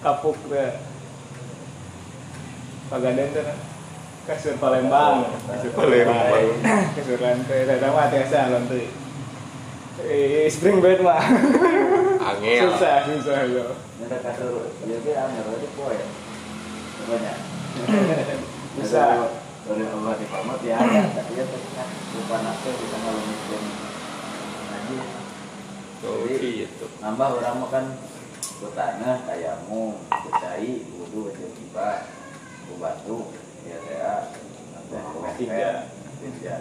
[0.00, 0.70] kapuk teh.
[2.92, 3.73] Pagaden nah.
[4.24, 5.28] Kasur Palembang.
[5.44, 6.56] Kasur Palembang.
[6.96, 8.88] kasur lantai, eta mah tiasa lantai.
[10.04, 11.20] Eh, spring bed mah.
[12.34, 12.72] Angel.
[12.72, 13.76] susah, susah yo.
[14.00, 14.72] Nyata kasur.
[14.88, 15.98] Iya ge anggar di poe.
[17.04, 17.38] Banyak.
[18.80, 19.04] Bisa.
[19.64, 21.02] Dari Allah di pamat ya ada.
[21.08, 23.64] Tapi ya ternyata lupa nafsu bisa ngalemekeun
[24.72, 25.00] aja.
[26.04, 26.84] Oh gitu.
[27.00, 27.86] nambah orang mah kan
[28.60, 32.04] ku tanah kayamu ku cai wudu jeung tiba
[32.68, 33.32] ku batu
[33.64, 34.12] ya saya
[35.34, 35.90] Tiga.
[36.22, 36.56] tiga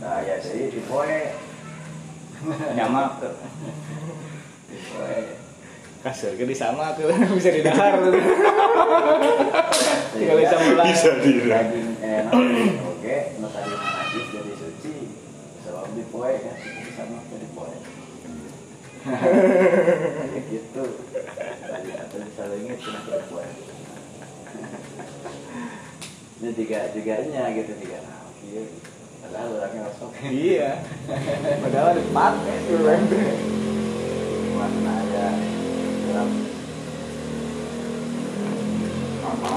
[0.00, 1.20] nah ya jadi di poe
[2.76, 3.34] Nyamak tuh.
[4.68, 5.18] di poe
[6.04, 7.08] Kasur ke di sama tuh
[7.40, 8.12] bisa didahar tuh.
[10.12, 10.92] Tinggal bisa mulai.
[10.92, 11.64] Bisa didahar.
[11.64, 12.32] daging enak
[12.84, 13.16] oke.
[13.40, 14.94] Nu tadi najis jadi suci
[15.64, 16.56] sebab di poe kan
[16.92, 17.72] sama di poe
[20.52, 20.84] gitu.
[21.64, 23.48] Tadi atau selalu ingat kena di poe
[26.44, 28.20] ini tiga tiganya gitu tiga nah
[29.24, 29.88] padahal orangnya
[30.20, 30.84] Iya.
[31.64, 33.40] Padahal dipakai tuh rembes.
[34.52, 35.26] mana ada
[36.04, 36.28] dalam
[39.24, 39.54] Apa?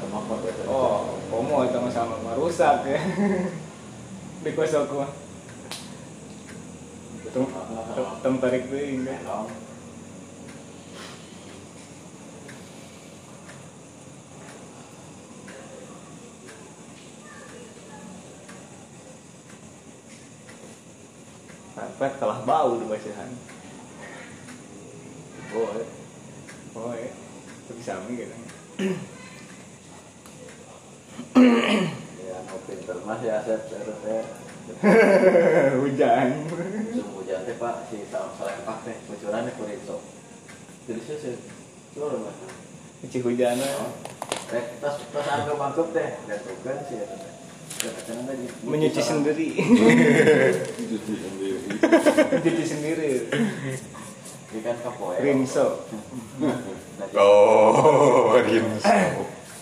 [0.00, 0.96] sama kok Oh,
[1.28, 3.00] komo itu mah sama mah rusak ya.
[4.42, 5.10] Dikosok mah.
[7.28, 9.20] Tem tem- tem tarik tuh enggak.
[21.98, 23.26] Karpet kalah bau di basihan.
[25.50, 25.86] oh eh.
[26.78, 27.10] Oh ya.
[27.66, 28.34] Tapi sami gitu.
[32.22, 34.22] ya mau pinter mas ya aset terus ya
[35.82, 36.46] Hujan.
[36.46, 40.00] Musim hujan teh pak si tahun selempak teh bocoran teh sok
[40.86, 41.34] jadi sih sih
[41.98, 42.38] turun mas
[43.02, 43.58] Cuci hujan.
[43.58, 43.90] Oh.
[44.54, 47.02] Rek tas tas harga bangkup teh dan bukan sih
[47.78, 47.90] ya
[48.64, 49.46] Menyuci sendiri.
[49.54, 51.58] Cuci sendiri.
[52.42, 53.10] Cuci sendiri.
[54.48, 55.84] ikan kapoe Rinso.
[56.40, 56.56] nah
[57.14, 58.88] Oh, Rinso.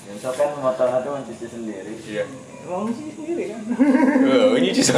[0.06, 2.24] Rinso kan motor itu mencuci sendiri Iya.
[2.62, 3.60] Emang cuci sendiri kan?
[4.30, 4.92] Oh, ini cuci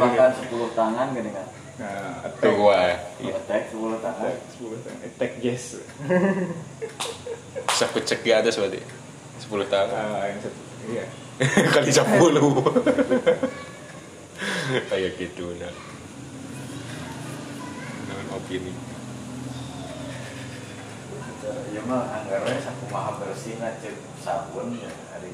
[0.00, 1.46] bahkan 10 tangan gini kan
[1.78, 2.58] Nah, attack.
[2.58, 2.90] gua.
[3.22, 3.38] Iya.
[3.38, 5.00] attack 10 tangan Attack, sepuluh tangan.
[5.06, 5.64] Attack yes.
[7.70, 8.82] Bisa kucek di atas berarti.
[9.38, 9.94] 10 tangan.
[9.94, 10.60] Ah, yang satu.
[10.90, 11.06] Iya.
[11.74, 12.02] Kali 10.
[14.90, 15.72] Kayak gitu nah.
[18.04, 18.72] Dengan opini.
[21.48, 25.32] ya mah anggarnya saku maha bersih na cek sabun ya hari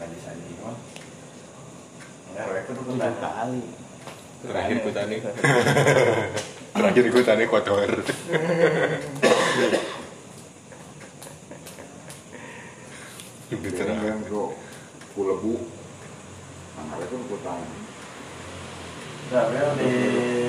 [0.00, 0.76] tadi sandi mah
[2.32, 3.60] anggarnya itu tuh kali.
[4.40, 5.20] Terakhir ku tani.
[6.72, 7.92] Terakhir ku tani kotor.
[13.50, 14.22] Gitu Jadi terang.
[15.14, 15.54] Kulebu.
[16.80, 17.60] Nah, itu kutan.
[19.30, 19.92] Tapi di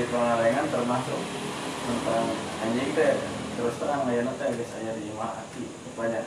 [0.09, 1.21] pengalengan termasuk
[1.85, 2.25] tentang
[2.65, 3.13] anjing teh
[3.57, 6.23] terus terang layanan teh geus aya di hati rupanya.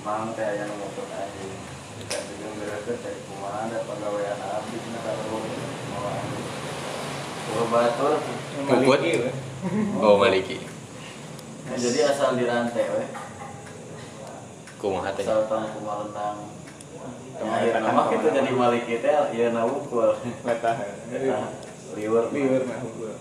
[0.00, 1.52] Mang teh aya nu motor anjing.
[2.00, 5.40] Kita juga gereut teh kumaha ada pegawaian abdi cenah kalau
[5.92, 6.44] mau anjing.
[7.44, 8.12] Kulo batur.
[8.68, 9.00] Puput.
[10.00, 10.64] Oh Maliki.
[11.66, 13.04] Nah, jadi asal dirantai we.
[14.80, 15.24] Kumaha teh?
[15.28, 16.36] Asal tang kumaha lentang.
[17.36, 20.16] Ya, mah kita jadi maliki teh ieu na ukul.
[20.40, 20.74] Latah.
[21.12, 21.52] Nah,
[21.92, 23.12] liur Liur nah hukul.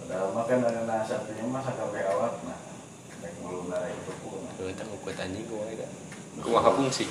[0.00, 2.60] Padahal mah kan ada nasabnya mah sakabeh awak nah.
[3.24, 4.44] Baik nguluna itu pun.
[4.60, 5.88] Lu teh ngukut anjing kumaha eta?
[6.44, 7.08] Kumaha fungsi?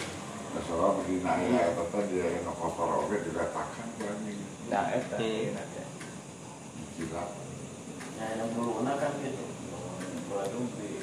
[0.49, 4.39] Masalah begini ya, tetap dia yang kotor oke diletakkan anjing.
[4.69, 4.85] Nah.
[4.93, 5.57] Hmm.
[5.57, 5.65] Nah.
[6.97, 7.25] Gila.
[8.21, 9.45] Ya yang nguluna kan gitu.
[10.29, 10.98] Baru di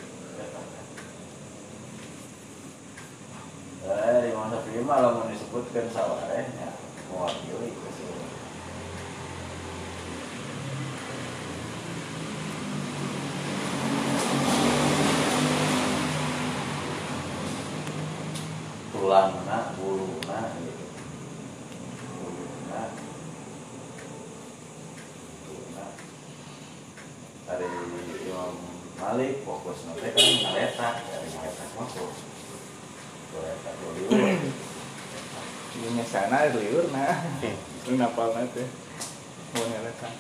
[3.87, 6.75] Eh, di masa prima lamun disebutkan sawarehnya
[7.07, 8.27] mewakili ke sini.
[18.91, 20.87] tulangna buluna gitu
[22.11, 22.83] buluna
[25.47, 25.87] buluna
[27.47, 27.67] dari
[28.27, 28.55] Imam
[28.99, 32.11] Malik fokus nanti kan ngaletak dari ngaletak mah kok
[33.31, 34.11] ngaletak dulu
[35.77, 37.21] Di sana liur nah.
[37.87, 38.65] Lu napal na teh.
[39.53, 40.15] Mau ngeletak.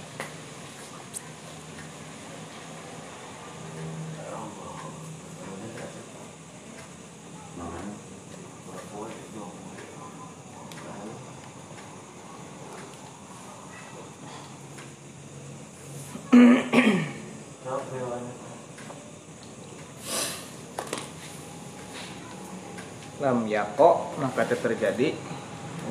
[23.15, 25.18] Nah, lam yako maka teu terjadi?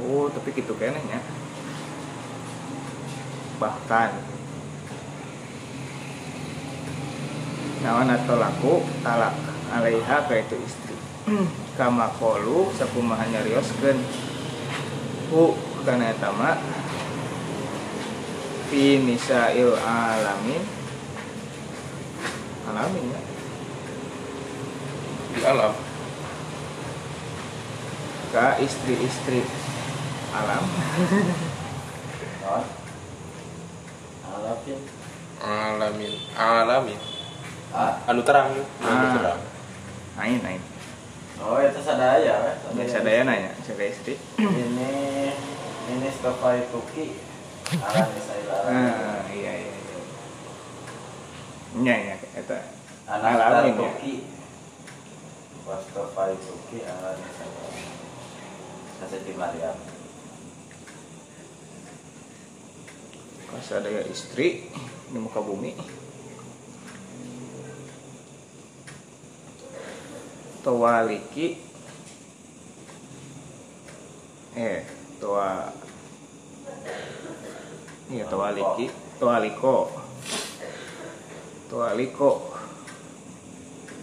[0.07, 1.19] Oh tapi gitu kenehnya
[3.59, 4.15] bahkan.
[7.83, 8.73] Nawan atau laku
[9.03, 9.35] talak
[9.75, 10.95] alaiha ka itu istri.
[11.79, 13.99] Kama kolu sakumaha nyarioskeun
[15.27, 16.55] hu kana eta mah
[18.71, 20.63] fi nisail alamin.
[22.65, 23.21] Alamin ya?
[25.35, 25.84] Di alam.
[28.35, 29.47] Ka istri-istri
[30.35, 30.63] alam.
[35.39, 36.13] Alamin.
[36.35, 36.99] Alamin.
[37.71, 38.51] Ah, Anu terang.
[38.51, 39.13] Anu Ah.
[39.15, 39.41] terang.
[40.15, 40.63] ain ain
[41.43, 42.55] oh itu sadaya, weh.
[42.71, 44.91] biasa daya nanya sadaya istri Ini
[45.91, 47.19] ini stofai tuki.
[47.83, 48.57] Alam Isaila.
[48.63, 49.99] ah iya iya iya
[51.83, 52.59] nya nya eta
[53.11, 54.15] Anak alamin ya tuki.
[55.67, 56.79] Wastofai tuki
[58.95, 59.75] Kasih Maryam.
[63.65, 64.69] sadaya istri
[65.09, 65.73] di muka bumi.
[70.61, 71.57] Tawaliki
[74.53, 74.85] eh
[75.17, 75.73] toa.
[78.05, 78.85] Iya tawaliki
[79.17, 79.89] tawaliko
[81.73, 82.29] tawaliko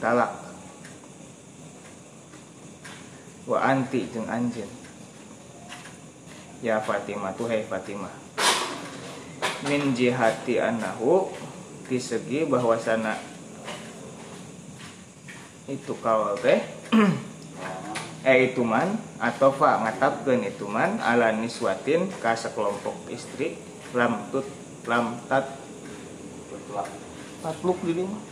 [0.03, 0.33] talak.
[3.47, 4.82] Wa anti jeung anjeun
[6.63, 8.15] ya Fatimah tuh hai Fatimah.
[9.67, 11.29] Min jihati anahu
[11.91, 13.19] di segi bahwasana
[15.67, 16.63] itu kawal teh
[18.31, 23.59] eh itu man atau fa ngatapkeun itu man ala niswatin ka sekelompok istri
[23.93, 24.47] lam tut
[24.87, 25.59] lam tat.
[27.43, 28.23] Tatluk di dieu mah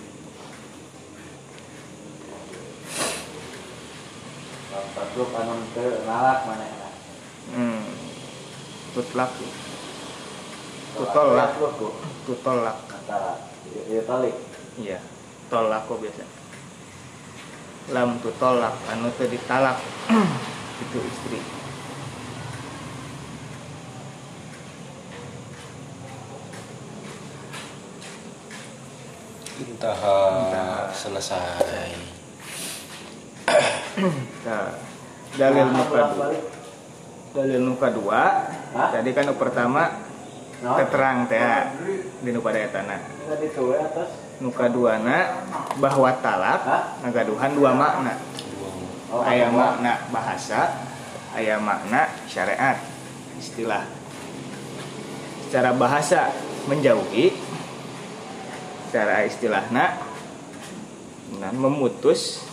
[4.97, 6.89] Tatluk anu teu nalak manehna.
[7.53, 8.00] hmm
[8.95, 9.31] tutlak.
[10.99, 11.51] Tutolak
[12.27, 13.39] tutolak Antara
[13.89, 14.35] ieu talik.
[14.79, 14.99] iya
[15.51, 16.25] tolak kok biasa.
[17.95, 19.79] Lam tutolak anu teu ditalak.
[20.83, 21.41] Itu istri.
[29.61, 30.19] Intaha
[30.93, 31.93] selesai.
[34.47, 34.73] Nah,
[35.37, 36.60] dalil muka dua.
[37.31, 38.23] Dalil muka dua.
[38.75, 38.91] Hah?
[38.91, 40.03] Jadi kan pertama
[40.61, 40.77] Naon?
[40.83, 41.41] keterang teh
[42.27, 42.99] di nu pada etana.
[42.99, 43.47] Tadi.
[44.41, 45.47] Nuka duana
[45.79, 46.83] bahwa talak Hah?
[47.07, 48.19] ngagaduhan dua makna.
[49.11, 49.59] Oh, Aya apa?
[49.59, 50.61] makna bahasa,
[51.35, 52.79] aya makna syariat
[53.43, 53.83] istilah.
[55.47, 56.31] Secara bahasa
[56.71, 57.35] menjauhi,
[58.87, 59.99] secara istilahna
[61.59, 62.47] memutus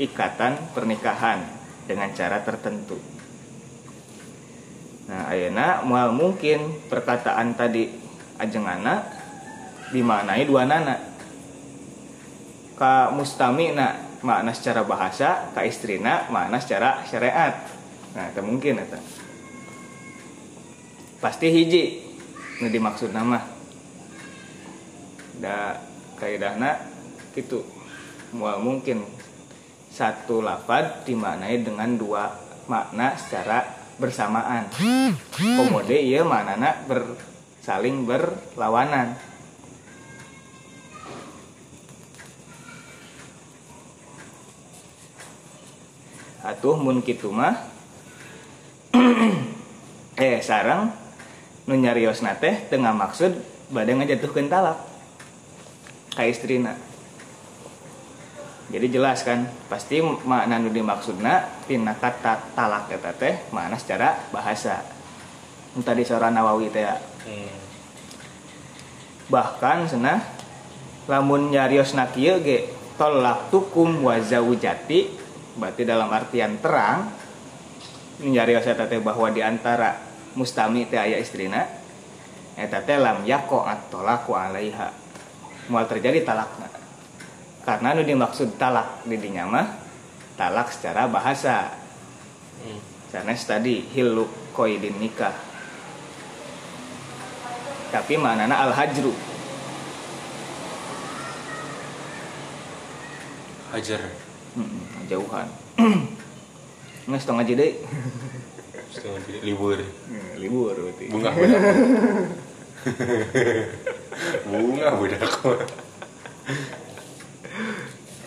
[0.00, 1.44] ikatan pernikahan
[1.84, 2.96] dengan cara tertentu.
[5.06, 7.94] Nah, ayeuna moal mungkin perkataan tadi
[8.42, 9.06] ajengana
[9.94, 10.98] dimaknai dua nana.
[12.74, 17.54] Ka mustami na makna secara bahasa, ka istrina makna secara syariat.
[18.18, 18.98] Nah, itu mungkin eta.
[21.22, 22.02] Pasti hiji
[22.60, 23.46] nu dimaksud nama.
[25.38, 25.78] Da
[26.18, 26.82] kaidahna
[27.30, 27.62] gitu.
[28.34, 29.06] Moal mungkin
[29.94, 32.34] satu lafad dimaknai dengan dua
[32.66, 34.68] makna secara bersamaan.
[35.36, 37.16] Komode iya maknana ber
[37.64, 39.16] saling berlawanan.
[46.46, 47.58] Atuh mun kitu mah
[50.22, 50.94] eh sarang
[51.66, 53.34] nu nyariosna teh tengah maksud
[53.74, 54.78] bade ngajatuhkeun talak
[56.14, 56.85] ka istrina.
[58.76, 64.84] Jadi jelas kan, pasti makna nu dimaksudna tina kata talak eta teh makna secara bahasa.
[65.80, 67.00] Tadi seorang Nawawi teh ya.
[67.24, 67.56] Hmm.
[69.32, 70.20] Bahkan cenah
[71.08, 72.68] lamun nyariosna kieu ge
[73.00, 75.08] tolak tukum wa zaujati
[75.56, 77.08] berarti dalam artian terang
[78.20, 80.04] nyarios eta teh bahwa di antara
[80.36, 81.64] mustami teh aya istrina
[82.60, 84.92] eta teh lam yaqo at-talaqu alaiha.
[85.72, 86.65] Moal terjadi talakna.
[87.66, 89.66] Karena nu dimaksud talak di dinya mah
[90.38, 91.74] talak secara bahasa.
[92.62, 92.78] Hmm.
[93.10, 95.34] Sanes tadi hilu koidin nikah.
[97.90, 99.10] Tapi maknana al-hajru.
[103.74, 104.14] Hajar.
[104.54, 105.50] Hmm, jauhan.
[107.10, 107.82] Nges tong aja deh.
[108.94, 109.82] Setengah jadi libur.
[109.82, 111.10] Hmm, libur berarti.
[111.10, 111.60] Bunga budak.
[114.54, 115.34] Bunga budak.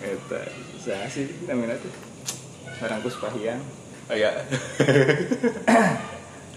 [0.10, 0.42] Eta
[0.82, 1.94] saha sih namanya tuh?
[2.82, 3.62] Barang Kuspahian.
[4.10, 4.42] Aya.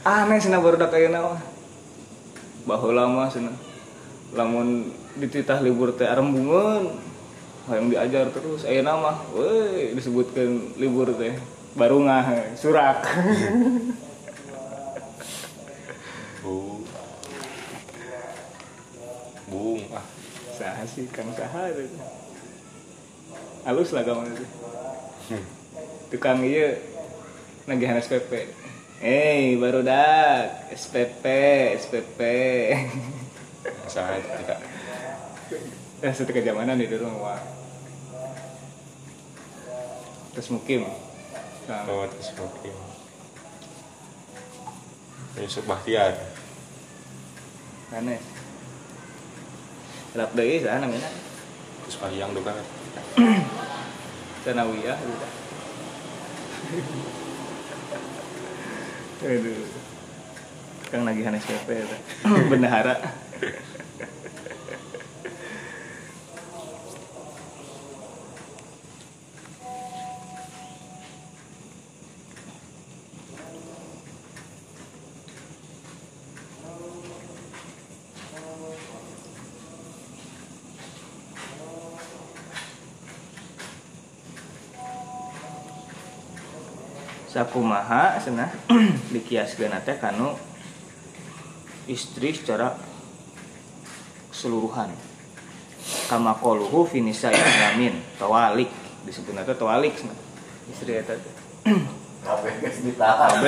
[0.08, 1.42] Aneh cenah baru dak ayeuna mah.
[2.64, 3.52] Baheula mah cenah.
[4.32, 4.88] Lamun
[5.20, 6.96] dititah libur teh arembungeun.
[7.68, 11.36] Hayang diajar terus ayeuna mah weuy disebutkeun libur teh
[11.76, 13.04] baru ngah surak.
[16.40, 16.80] Bu.
[19.52, 20.00] Bung ah.
[20.56, 22.21] saha sih Kang saha itu.
[23.62, 24.46] Halus lah kamu itu.
[26.10, 26.76] Tukang iya
[27.64, 28.50] nagihan SPP.
[29.02, 31.24] Eh, baru dak SPP,
[31.78, 32.20] SPP.
[33.86, 34.58] Sangat tidak.
[36.02, 37.40] Ya, satu kejamanan di rumah wah.
[40.34, 40.82] Terus mukim.
[41.70, 42.74] Nah, Oh, terus mungkin.
[45.38, 46.18] Yusuf Bahtiar.
[47.92, 48.18] aneh.
[50.12, 51.08] Rap deui saha namanya?
[51.84, 52.56] Terus Pahiyang tuh kan.
[54.44, 55.26] Sanawiyah gitu.
[59.32, 59.66] Aduh.
[60.90, 61.96] Kang nagihan SPP eta.
[62.50, 62.94] Bendahara.
[87.42, 88.50] sakumaha cenah
[89.14, 90.38] dikiaskeun teh kanu
[91.90, 92.78] istri secara
[94.30, 94.94] keseluruhan.
[96.06, 98.70] Kama qoluhu fi nisa'i yamin tawalik.
[99.02, 100.18] Disebutna teh tawalik cenah
[100.70, 101.34] istri eta teh.
[102.22, 103.34] Kabeh geus ditahan?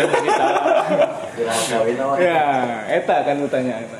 [1.70, 2.42] Kabeh ya
[2.90, 3.98] eta kan bertanya eta.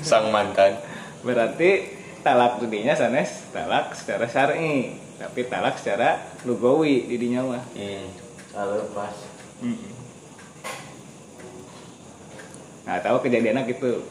[0.00, 0.80] Sang mantan.
[1.24, 1.88] berarti
[2.20, 7.64] talak dudinya sanes talak secara syar'i tapi talak secara lugawi di dinya mah.
[7.72, 8.12] Hmm.
[8.52, 8.84] kalau
[9.62, 9.92] Mm-mm.
[12.84, 14.04] Nah, tahu kejadiannya gitu.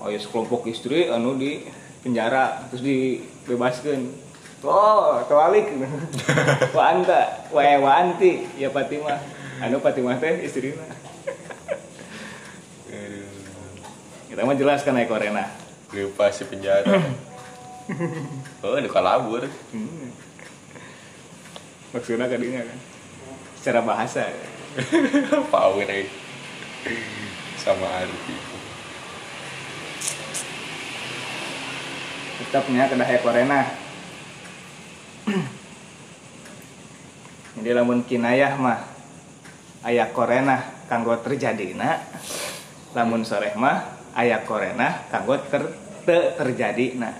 [0.00, 1.68] Oh, ya sekelompok istri anu di
[2.00, 4.10] penjara terus dibebaskan.
[4.64, 5.70] Oh, terbalik.
[6.76, 9.20] wa anta, wa wa anti, ya Fatimah.
[9.60, 10.84] Anu Fatimah teh istrina.
[14.30, 15.44] Kita mah jelas kan Eko Rena.
[15.92, 16.86] Lupa si penjara.
[18.62, 19.42] Oh, udah kalabur.
[19.74, 20.14] Hmm.
[21.90, 22.78] Maksudnya kadinya kan.
[23.60, 24.24] Secara bahasa.
[25.52, 26.08] Power eh.
[27.60, 28.50] Sama arti.
[32.50, 33.62] tetapnya kedah Eko Rena.
[37.54, 38.80] Jadi lamun kinayah mah
[39.86, 40.58] aya korena
[40.90, 42.02] kanggo terjadina
[42.96, 45.62] lamun soreh mah aya korena kanggo ter,
[46.02, 47.14] teu terjadi nah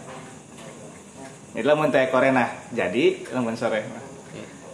[1.55, 4.10] Jadi lamun teh korena jadi lamun sore mah.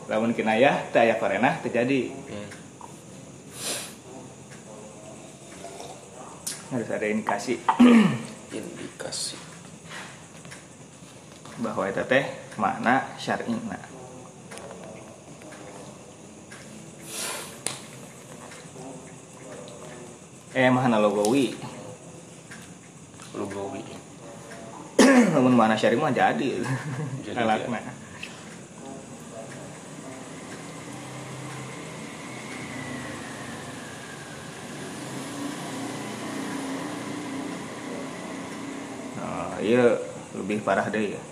[0.06, 2.14] Lamun kinayah teh aya korena terjadi.
[2.14, 2.48] Hmm.
[6.70, 7.58] Harus ada indikasi
[8.58, 9.38] indikasi
[11.58, 12.24] bahwa itu teh
[12.54, 13.80] makna syar'ina.
[20.54, 21.52] Eh makna logawi.
[23.36, 23.84] lugawi
[25.36, 26.62] Lamun makna syar'i mah jadi.
[27.26, 27.82] Jadi, Lalakna.
[27.82, 27.95] Oh,
[39.66, 39.98] iya
[40.38, 41.22] lebih parah deh ya.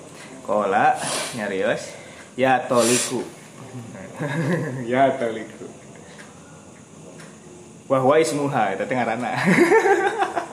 [0.42, 0.98] Kola
[1.38, 1.94] nyarios
[2.34, 3.22] ya toliku.
[4.90, 5.70] ya toliku.
[7.86, 9.30] Wahwa ismuha itu teh ngaranna.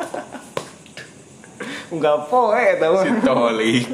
[1.91, 3.03] Enggak poe mah.
[3.03, 3.91] si tolik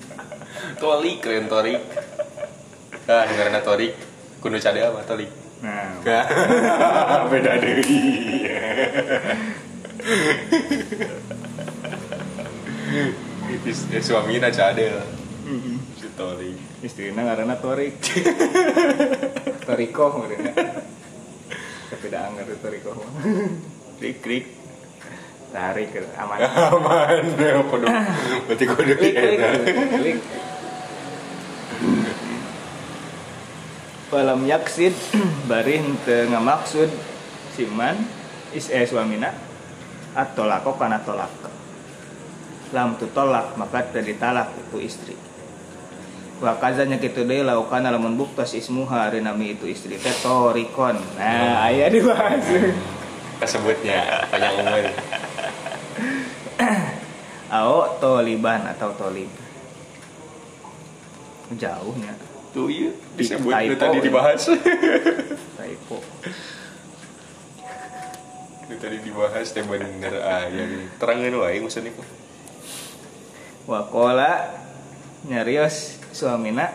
[0.82, 1.82] tolik keren torik
[3.10, 3.92] ah dengerin torik
[4.38, 6.04] kudu cade apa tolik Nah,
[7.32, 7.80] beda deh
[13.66, 15.04] Is, suamina cadel
[16.00, 18.00] si tolik istrina ngaranna Torik.
[19.68, 20.52] Toriko ngaranna.
[21.92, 22.96] Tapi da anggar Toriko.
[24.00, 24.44] Klik klik.
[25.52, 26.40] Tarik ke aman.
[26.42, 27.24] aman
[27.70, 27.86] kudu
[28.50, 30.18] berarti kudu Klik.
[34.06, 34.94] Falam yaksid
[35.50, 36.90] bari henteu ngamaksud
[37.58, 37.98] siman
[38.54, 39.34] is eh suamina
[40.14, 41.45] atau lako kana tolak
[42.72, 45.14] lam tu tolak maka teu ditalak itu istri.
[46.42, 49.96] Wa kazanya kitu deui laukana lamun buktos ismuha ari nami itu istri.
[49.96, 50.98] Teh torikon.
[51.18, 52.44] Nah aya dibahas
[53.40, 54.84] kesebutnya panjang umur.
[57.56, 59.30] Ao toliban atau tolib.
[61.54, 62.12] Jauhnya
[62.50, 64.04] tuh iya disebut itu tadi ya.
[64.08, 64.42] dibahas.
[65.60, 66.00] Typo
[68.66, 70.10] itu tadi dibahas teh bener
[70.50, 72.02] nih terangin wae maksudnya kok
[73.66, 74.54] wakola
[75.26, 76.70] nyarios suamina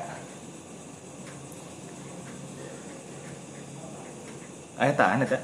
[4.82, 5.38] Aya tahan eta.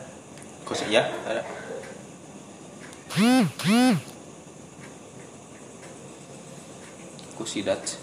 [0.66, 1.46] kok sih ya ada
[7.38, 8.02] kusidat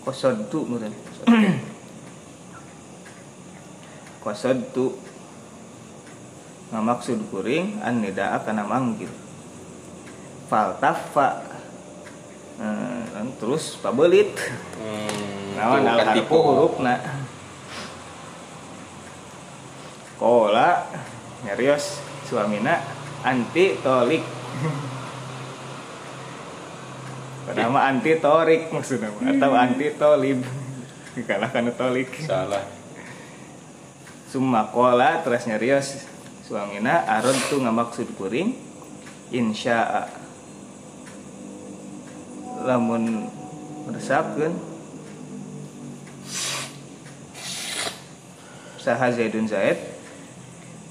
[0.00, 0.96] Kosodtu meureun.
[4.24, 4.96] Kosodtu
[6.72, 9.12] ngamaksud kuring an nidaa kana manggil.
[10.50, 11.46] Faltafa
[12.58, 14.34] eh, terus pabelit.
[14.34, 16.94] hmm, Naon tuh harfu tipe hurufna.
[20.18, 20.90] Kola
[21.46, 22.82] nyarios suamina
[23.22, 24.26] anti tolik.
[27.46, 30.42] Pertama anti torik maksudnya atau anti tolib.
[31.14, 32.10] Dikalahkan tolik.
[32.26, 32.66] salah
[34.30, 36.06] Summa kola terus nyarios
[36.46, 38.54] suamina arod tu ngamaksud kuring
[39.34, 40.19] insya'a
[42.60, 43.26] lamun
[43.88, 44.52] meresapkeun
[48.80, 49.76] saha Zaidun Zaid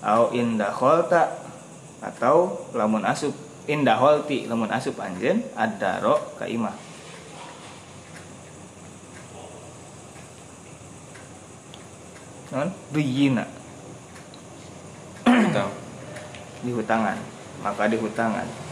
[0.01, 1.29] au indah kholta
[1.99, 3.35] atau lamun asup
[3.69, 6.73] indah holti lamun asup anjen adaro ka imah.
[12.49, 12.69] Non?
[12.89, 13.45] Duyina.
[16.65, 17.17] Di hutangan.
[17.61, 18.68] Maka di hutangan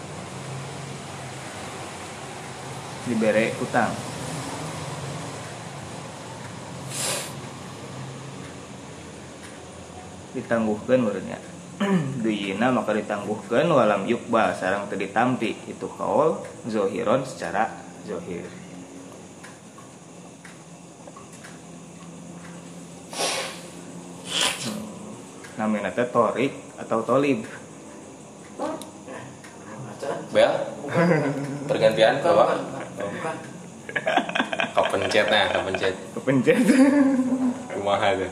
[3.08, 3.92] dibere hutang
[10.38, 11.40] ditangguhkan menurutnya
[12.26, 15.54] duyina maka ditangguhkan walam yukbal sarang teu ditampi.
[15.70, 17.70] Itu kaul zohiron secara
[18.10, 18.46] zohir.
[24.66, 24.82] Hmm.
[25.62, 27.46] namanya teh torik atau tolib?
[30.34, 30.54] Bel?
[31.70, 32.60] Pergantian Bukan,
[32.98, 33.36] bapak bukan.
[33.88, 34.20] Bukan.
[34.78, 36.60] kepencet nah kepencet kepencet
[37.74, 38.28] kumaha tuh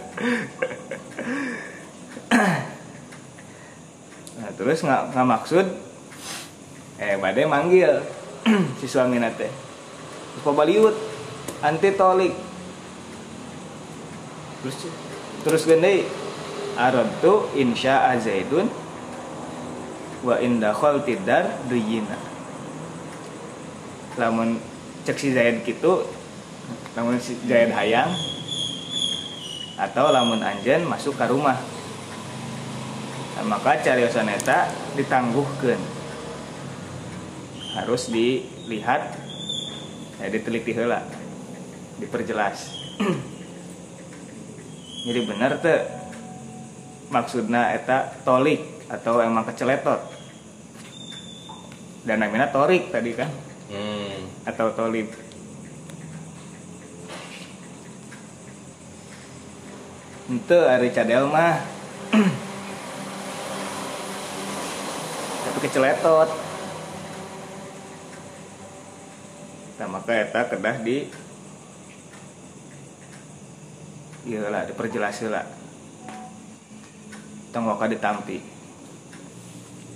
[4.41, 5.65] nah terus nggak nggak maksud?
[6.99, 8.03] Eh bade manggil.
[8.79, 9.49] Si suami nate.
[9.49, 10.95] Terus pabaliut
[11.63, 12.35] anti tolik.
[14.61, 14.75] Terus
[15.45, 16.05] terus gede
[16.75, 18.67] arad tu insya zaidun
[20.25, 20.73] wa inda
[21.05, 22.17] tidar duyina
[24.15, 24.57] lamun
[25.03, 26.07] cek si Zaid gitu
[26.95, 28.09] lamun si Zaid hayang
[29.75, 31.59] atau lamun anjen masuk ke rumah.
[33.35, 35.75] Nah, maka cariosan eta ditangguhkan
[37.75, 39.19] harus dilihat
[40.23, 41.03] ya diteliti heula
[41.99, 42.71] diperjelas.
[45.05, 45.83] Jadi benar tuh
[47.11, 49.99] maksudna eta tolik atau emang keceletot.
[52.07, 53.27] Dan namanya torik tadi kan
[53.69, 54.47] hmm.
[54.49, 55.09] atau tolib.
[60.25, 61.61] Itu hari cadel mah.
[65.45, 66.29] Tapi keceletot.
[69.75, 71.11] Nah maka eta kedah di
[74.25, 75.45] iya lah diperjelas lah
[77.55, 78.43] tong waka ditampi.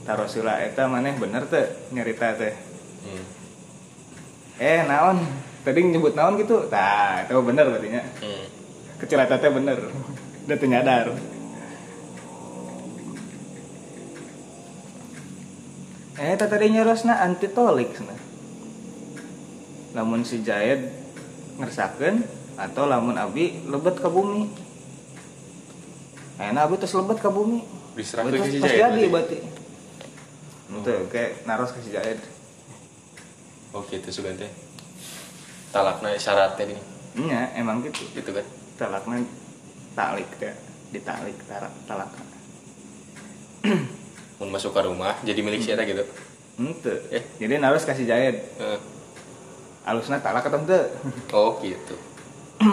[0.07, 2.55] Taruh sila eta maneh bener teh nyerita teh.
[3.03, 3.38] Hmm.
[4.59, 5.23] Eh naon?
[5.63, 6.67] Tadi nyebut naon gitu?
[6.67, 8.03] Nah itu bener berarti nya.
[8.19, 8.45] Hmm.
[8.99, 9.77] kecelatannya bener.
[10.43, 11.07] Udah nyadar.
[16.19, 18.15] Eh tadi nyerosna antitolik sana.
[19.95, 20.91] Lamun si Jayed
[21.55, 22.27] ngersakeun
[22.59, 24.51] atau lamun abi lebet ke bumi.
[26.35, 27.63] Enak abi terus lebet ke bumi.
[27.95, 29.07] Berarti ke si Jayed berarti?
[29.07, 29.37] berarti.
[30.75, 32.19] Itu kayak naros ke si Jayed
[33.69, 34.49] Oke itu sugan teh.
[35.69, 36.81] Talakna syaratnya ini.
[37.29, 38.01] Iya, emang gitu.
[38.17, 38.45] Gitu kan.
[38.81, 39.21] Talaknya
[39.93, 40.53] talik ya,
[40.89, 42.09] ditalik talak talak.
[44.39, 46.01] Mun masuk ke rumah jadi milik siapa gitu.
[46.57, 46.95] Ente.
[47.13, 47.23] Eh.
[47.37, 48.41] Jadi harus kasih jahit.
[48.57, 48.79] Eh.
[49.85, 50.79] Alusna talak atau ente?
[51.37, 51.93] Oh gitu.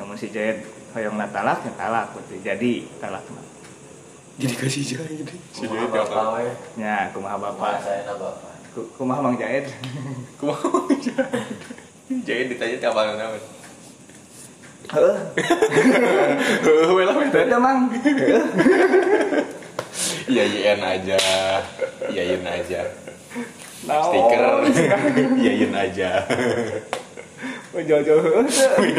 [0.00, 0.64] Namun si jahit
[0.96, 2.36] hoyong talak ya talak berarti.
[2.40, 2.72] Jadi
[3.04, 3.24] talak
[4.40, 5.28] Jadi kasih jahit.
[5.52, 6.40] Si Kumaha jahit bapak apa?
[6.80, 7.80] Ya, kumaha bapak.
[7.80, 9.72] Masaina bapak Ku- Kumaha Mang Jahit.
[10.38, 10.68] Kumaha
[11.00, 11.56] jahit.
[12.28, 13.40] Jahit ditanya tiap apa naon.
[14.86, 15.16] Heuh,
[16.60, 17.24] Heuh we lah we.
[17.32, 17.88] beda Mang.
[17.88, 18.44] Heuh.
[20.28, 21.16] Iyain aja.
[22.12, 22.80] Iyain aja.
[23.88, 24.12] Naon?
[24.12, 24.44] Stiker.
[25.40, 26.10] Iyain aja.
[27.72, 28.44] Oh, Jauh-jauh.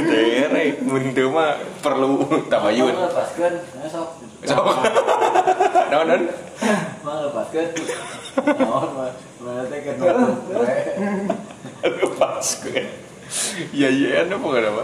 [0.10, 1.54] Tere, mun teu mah
[1.86, 2.98] perlu tabayun.
[2.98, 4.66] Ya sok Sok.
[5.88, 6.22] Naon?
[7.05, 7.68] Mau lepaskeun
[8.57, 9.95] Naon mah Mana teh kan.
[11.85, 12.84] Lepas gue.
[13.76, 14.84] Iyain apa enggak apa?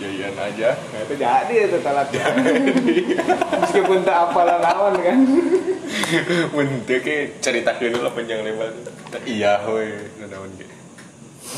[0.00, 0.68] Iyain aja.
[0.74, 2.24] Nah, itu jadi itu talaknya.
[3.62, 5.18] Meskipun tak apalah naon kan.
[6.50, 8.74] Mun teu ke ceritakeun lah panjang lebar.
[9.22, 10.66] Iya we, naon ge.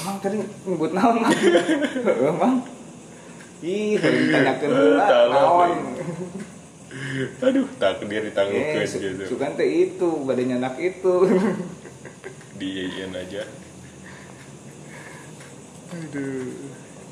[0.02, 0.36] Emang tadi
[0.68, 1.32] nyebut naon Mang?
[1.32, 2.56] Heuh, Mang.
[3.62, 5.70] Ih, tanyakeun heula naon.
[7.46, 9.24] Aduh, takdir ditangguhkeun Eh, su gitu.
[9.36, 11.14] sukan teh itu, badannya anak itu.
[12.60, 13.42] Diiyain aja.
[15.92, 16.52] Aduh.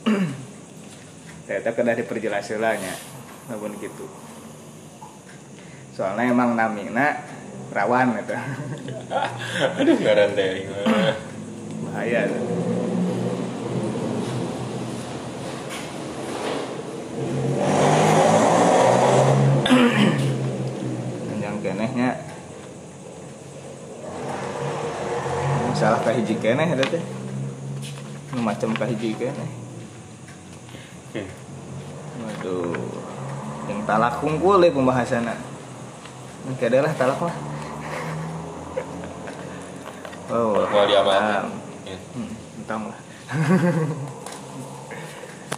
[1.49, 2.95] Ternyata kena diperjelas nya.
[3.51, 4.07] Namun gitu.
[5.97, 7.27] Soalnya emang namina
[7.75, 8.39] rawan eta.
[9.81, 10.71] Aduh, ngaran teh.
[11.85, 12.31] Bahaya.
[12.31, 12.61] tuh.
[21.91, 22.15] Kenehnya
[25.75, 27.03] salah kahiji keneh ada teh.
[28.37, 29.51] Nu macam kahiji keneh.
[31.11, 31.29] Hmm.
[32.23, 32.79] waduh.
[33.67, 35.35] Yang talak kungkul deh pembahasannya.
[36.55, 37.37] Oke adalah talak lah.
[40.31, 41.51] Oh diamalkan.
[41.51, 41.59] um,
[41.91, 41.99] Ya.
[42.15, 42.31] hmm,
[42.63, 42.99] entang lah